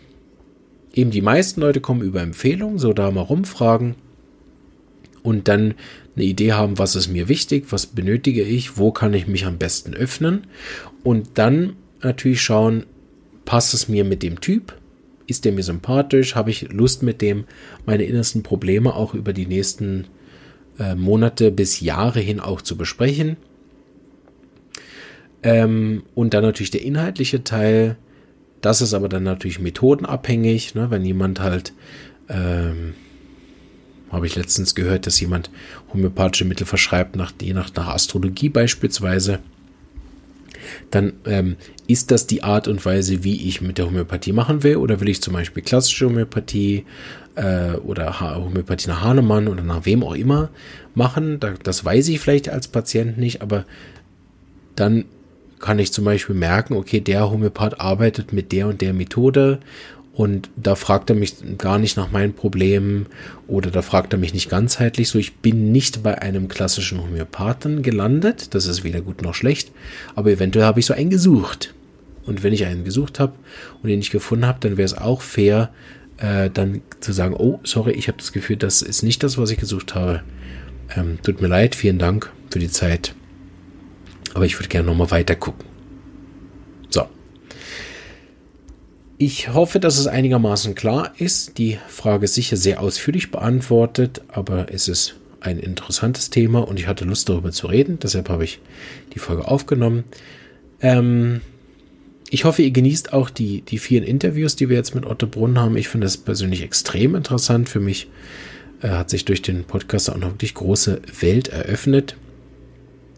[0.94, 3.96] eben die meisten Leute kommen über Empfehlungen, so da mal rumfragen
[5.22, 5.74] und dann
[6.16, 9.58] eine Idee haben, was ist mir wichtig, was benötige ich, wo kann ich mich am
[9.58, 10.46] besten öffnen
[11.04, 12.86] und dann natürlich schauen,
[13.44, 14.72] passt es mir mit dem Typ,
[15.26, 16.34] ist der mir sympathisch?
[16.34, 17.44] Habe ich Lust mit dem,
[17.84, 20.06] meine innersten Probleme auch über die nächsten
[20.78, 23.36] äh, Monate bis Jahre hin auch zu besprechen?
[25.42, 27.96] Ähm, und dann natürlich der inhaltliche Teil.
[28.60, 30.74] Das ist aber dann natürlich methodenabhängig.
[30.74, 30.90] Ne?
[30.90, 31.72] Wenn jemand halt,
[32.28, 32.94] ähm,
[34.10, 35.50] habe ich letztens gehört, dass jemand
[35.92, 39.40] homöopathische Mittel verschreibt, nach, je nach, nach Astrologie beispielsweise
[40.90, 41.56] dann ähm,
[41.86, 44.76] ist das die Art und Weise, wie ich mit der Homöopathie machen will?
[44.76, 46.84] Oder will ich zum Beispiel klassische Homöopathie
[47.34, 50.50] äh, oder ha Homöopathie nach Hahnemann oder nach wem auch immer
[50.94, 51.40] machen?
[51.40, 53.64] Da, das weiß ich vielleicht als Patient nicht, aber
[54.74, 55.04] dann
[55.58, 59.58] kann ich zum Beispiel merken, okay, der Homöopath arbeitet mit der und der Methode
[60.16, 63.04] und da fragt er mich gar nicht nach meinen Problemen
[63.46, 65.10] oder da fragt er mich nicht ganzheitlich.
[65.10, 68.54] So, ich bin nicht bei einem klassischen Homöopathen gelandet.
[68.54, 69.72] Das ist weder gut noch schlecht.
[70.14, 71.74] Aber eventuell habe ich so einen gesucht.
[72.24, 73.34] Und wenn ich einen gesucht habe
[73.82, 75.70] und den nicht gefunden habe, dann wäre es auch fair,
[76.16, 79.50] äh, dann zu sagen, oh, sorry, ich habe das Gefühl, das ist nicht das, was
[79.50, 80.22] ich gesucht habe.
[80.96, 83.14] Ähm, tut mir leid, vielen Dank für die Zeit.
[84.32, 85.75] Aber ich würde gerne nochmal weiter gucken.
[89.18, 91.56] Ich hoffe, dass es einigermaßen klar ist.
[91.56, 96.86] Die Frage ist sicher sehr ausführlich beantwortet, aber es ist ein interessantes Thema und ich
[96.86, 97.98] hatte Lust darüber zu reden.
[97.98, 98.60] Deshalb habe ich
[99.14, 100.04] die Folge aufgenommen.
[100.82, 101.40] Ähm,
[102.28, 105.58] ich hoffe, ihr genießt auch die, die vielen Interviews, die wir jetzt mit Otto Brunn
[105.58, 105.78] haben.
[105.78, 107.70] Ich finde das persönlich extrem interessant.
[107.70, 108.08] Für mich
[108.82, 112.16] äh, hat sich durch den Podcast auch noch wirklich große Welt eröffnet.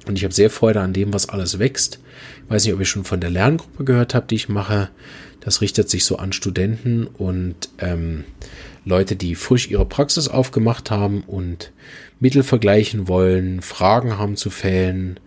[0.07, 1.99] Und ich habe sehr Freude an dem, was alles wächst.
[2.45, 4.91] Ich weiß nicht, ob ihr schon von der Lerngruppe gehört habt, die ich mache.
[5.49, 8.25] Das richtet sich so an Studenten und ähm,
[8.85, 11.73] Leute, die frisch ihre Praxis aufgemacht haben und
[12.21, 15.19] Mittel vergleichen wollen, Fragen haben zu Fällen,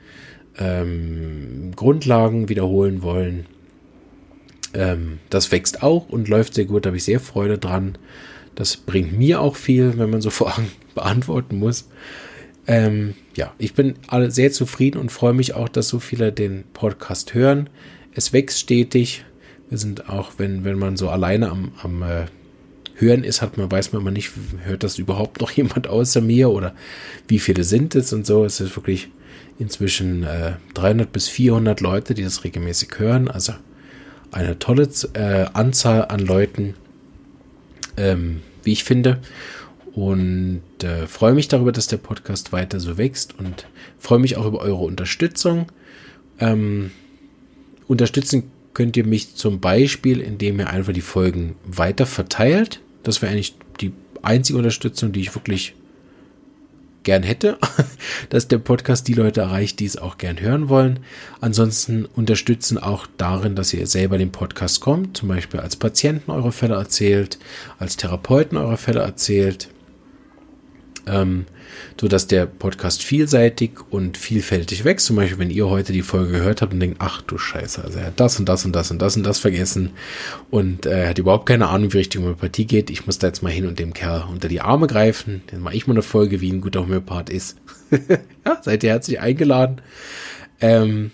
[0.60, 3.48] ähm, Grundlagen wiederholen wollen.
[4.76, 7.98] Ähm, das wächst auch und läuft sehr gut, da habe ich sehr Freude dran.
[8.54, 11.90] Das bringt mir auch viel, wenn man so Fragen beantworten muss.
[12.68, 16.64] Ähm, ja, ich bin alle sehr zufrieden und freue mich auch, dass so viele den
[16.74, 17.72] Podcast hören.
[18.14, 19.26] Es wächst stetig.
[19.72, 22.26] Wir sind auch, wenn, wenn man so alleine am, am äh,
[22.96, 24.32] Hören ist, hat man, weiß man immer nicht,
[24.66, 26.76] hört das überhaupt noch jemand außer mir oder
[27.30, 28.44] wie viele sind es und so.
[28.44, 29.08] Es ist wirklich
[29.60, 33.30] inzwischen äh, 300 bis 400 Leute, die das regelmäßig hören.
[33.30, 33.54] Also
[34.34, 36.74] eine tolle äh, Anzahl an Leuten,
[37.96, 39.22] ähm, wie ich finde.
[39.94, 43.68] und äh, freue mich darüber, dass der Podcast weiter so wächst und
[44.00, 45.72] freue mich auch über eure Unterstützung.
[46.40, 46.92] Ähm,
[47.88, 52.80] unterstützen könnt ihr mich zum Beispiel, indem ihr einfach die Folgen weiter verteilt.
[53.04, 55.76] Das wäre eigentlich die einzige Unterstützung, die ich wirklich
[57.04, 57.58] gern hätte,
[58.30, 61.00] dass der Podcast die Leute erreicht, die es auch gern hören wollen.
[61.40, 66.52] Ansonsten unterstützen auch darin, dass ihr selber den Podcast kommt, zum Beispiel als Patienten eure
[66.52, 67.40] Fälle erzählt,
[67.80, 69.70] als Therapeuten eure Fälle erzählt,
[71.08, 71.46] ähm,
[72.00, 75.06] so dass der Podcast vielseitig und vielfältig wächst.
[75.06, 78.00] Zum Beispiel, wenn ihr heute die Folge gehört habt und denkt, ach du Scheiße, also
[78.00, 79.92] er hat das und das und das und das und das vergessen
[80.50, 82.90] und äh, hat überhaupt keine Ahnung, wie richtig Homöopathie geht.
[82.90, 85.42] Ich muss da jetzt mal hin und dem Kerl unter die Arme greifen.
[85.48, 87.58] Dann mache ich mal eine Folge, wie ein guter Homöopath ist.
[88.46, 89.82] ja, seid ihr herzlich eingeladen.
[90.60, 91.12] Ähm,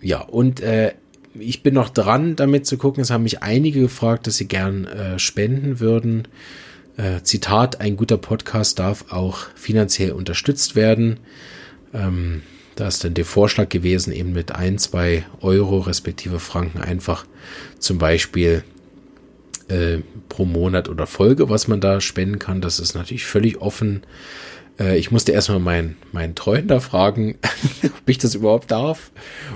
[0.00, 0.92] ja, und äh,
[1.38, 3.02] ich bin noch dran, damit zu gucken.
[3.02, 6.28] Es haben mich einige gefragt, dass sie gern äh, spenden würden.
[6.96, 11.20] Äh, Zitat, ein guter Podcast darf auch finanziell unterstützt werden.
[11.92, 12.42] Ähm,
[12.74, 17.26] da ist dann der Vorschlag gewesen, eben mit ein, zwei Euro respektive Franken einfach
[17.78, 18.64] zum Beispiel
[19.68, 22.60] äh, pro Monat oder Folge, was man da spenden kann.
[22.60, 24.02] Das ist natürlich völlig offen.
[24.78, 27.36] Äh, ich musste erstmal meinen mein Treuhänder fragen,
[27.82, 29.10] ob ich das überhaupt darf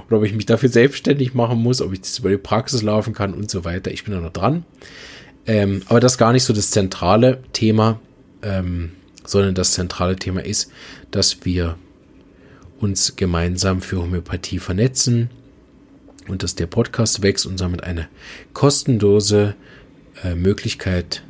[0.07, 3.15] oder ob ich mich dafür selbstständig machen muss, ob ich das über die Praxis laufen
[3.15, 3.91] kann und so weiter.
[3.91, 4.65] Ich bin da noch dran.
[5.47, 8.01] Ähm, aber das ist gar nicht so das zentrale Thema,
[8.43, 8.93] ähm,
[9.25, 10.71] sondern das zentrale Thema ist,
[11.11, 11.77] dass wir
[12.79, 15.31] uns gemeinsam für Homöopathie vernetzen
[16.29, 18.09] und dass der Podcast wächst und damit eine
[18.53, 19.55] kostenlose
[20.23, 21.23] äh, Möglichkeit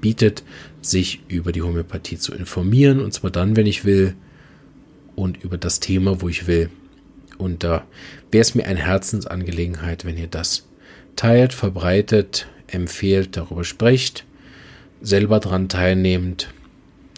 [0.00, 0.42] bietet,
[0.80, 4.14] sich über die Homöopathie zu informieren und zwar dann, wenn ich will
[5.14, 6.70] und über das Thema, wo ich will.
[7.38, 7.84] Und da
[8.30, 10.66] wäre es mir eine Herzensangelegenheit, wenn ihr das
[11.16, 14.24] teilt, verbreitet, empfehlt, darüber spricht,
[15.00, 16.52] selber dran teilnehmt,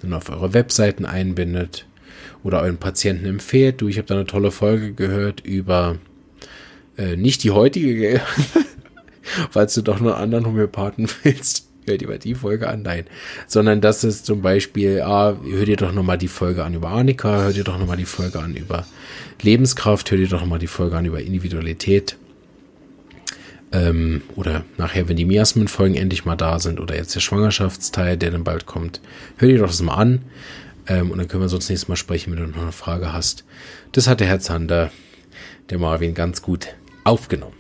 [0.03, 1.86] dann auf eure Webseiten einbindet
[2.42, 3.80] oder euren Patienten empfehlt.
[3.80, 5.99] Du, ich habe da eine tolle Folge gehört über
[6.97, 8.20] äh, nicht die heutige,
[9.51, 11.68] falls du doch nur einen anderen Homöopathen willst.
[11.86, 13.05] Hört ihr mal die Folge an, nein.
[13.47, 17.42] Sondern das ist zum Beispiel, ah, hört ihr doch nochmal die Folge an über Annika,
[17.42, 18.86] hört ihr doch nochmal die Folge an über
[19.42, 22.16] Lebenskraft, hört ihr doch nochmal die Folge an über Individualität
[23.75, 28.31] ähm, oder nachher, wenn die Miasmen-Folgen endlich mal da sind oder jetzt der Schwangerschaftsteil, der
[28.31, 29.01] dann bald kommt,
[29.37, 30.22] hör dir doch das mal an.
[30.87, 33.45] Ähm, und dann können wir sonst nächstes Mal sprechen, wenn du noch eine Frage hast.
[33.93, 34.93] Das hat der Herr Zander,
[35.70, 36.68] der Marvin, ganz gut
[37.03, 37.57] aufgenommen.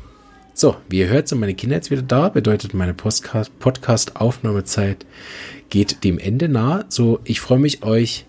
[0.52, 2.28] So, wie ihr hört, sind meine Kinder jetzt wieder da.
[2.28, 5.04] Bedeutet, meine Podcast-Aufnahmezeit
[5.68, 6.84] geht dem Ende nahe.
[6.90, 8.26] So, ich freue mich, euch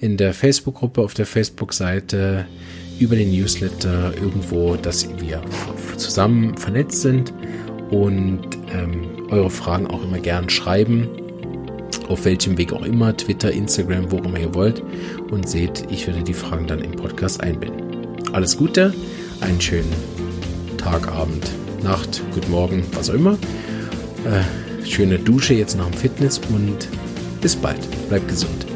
[0.00, 2.46] in der Facebook-Gruppe auf der Facebook-Seite
[2.98, 5.40] über den Newsletter irgendwo, dass wir
[5.96, 7.32] zusammen vernetzt sind
[7.90, 8.40] und
[8.72, 11.08] ähm, eure Fragen auch immer gern schreiben.
[12.08, 14.82] Auf welchem Weg auch immer, Twitter, Instagram, wo immer ihr wollt.
[15.30, 18.06] Und seht, ich werde die Fragen dann im Podcast einbinden.
[18.32, 18.94] Alles Gute,
[19.40, 19.92] einen schönen
[20.78, 21.50] Tag, Abend,
[21.82, 23.38] Nacht, guten Morgen, was auch immer.
[24.24, 26.88] Äh, schöne Dusche jetzt nach dem Fitness und
[27.40, 27.78] bis bald.
[28.08, 28.67] Bleibt gesund.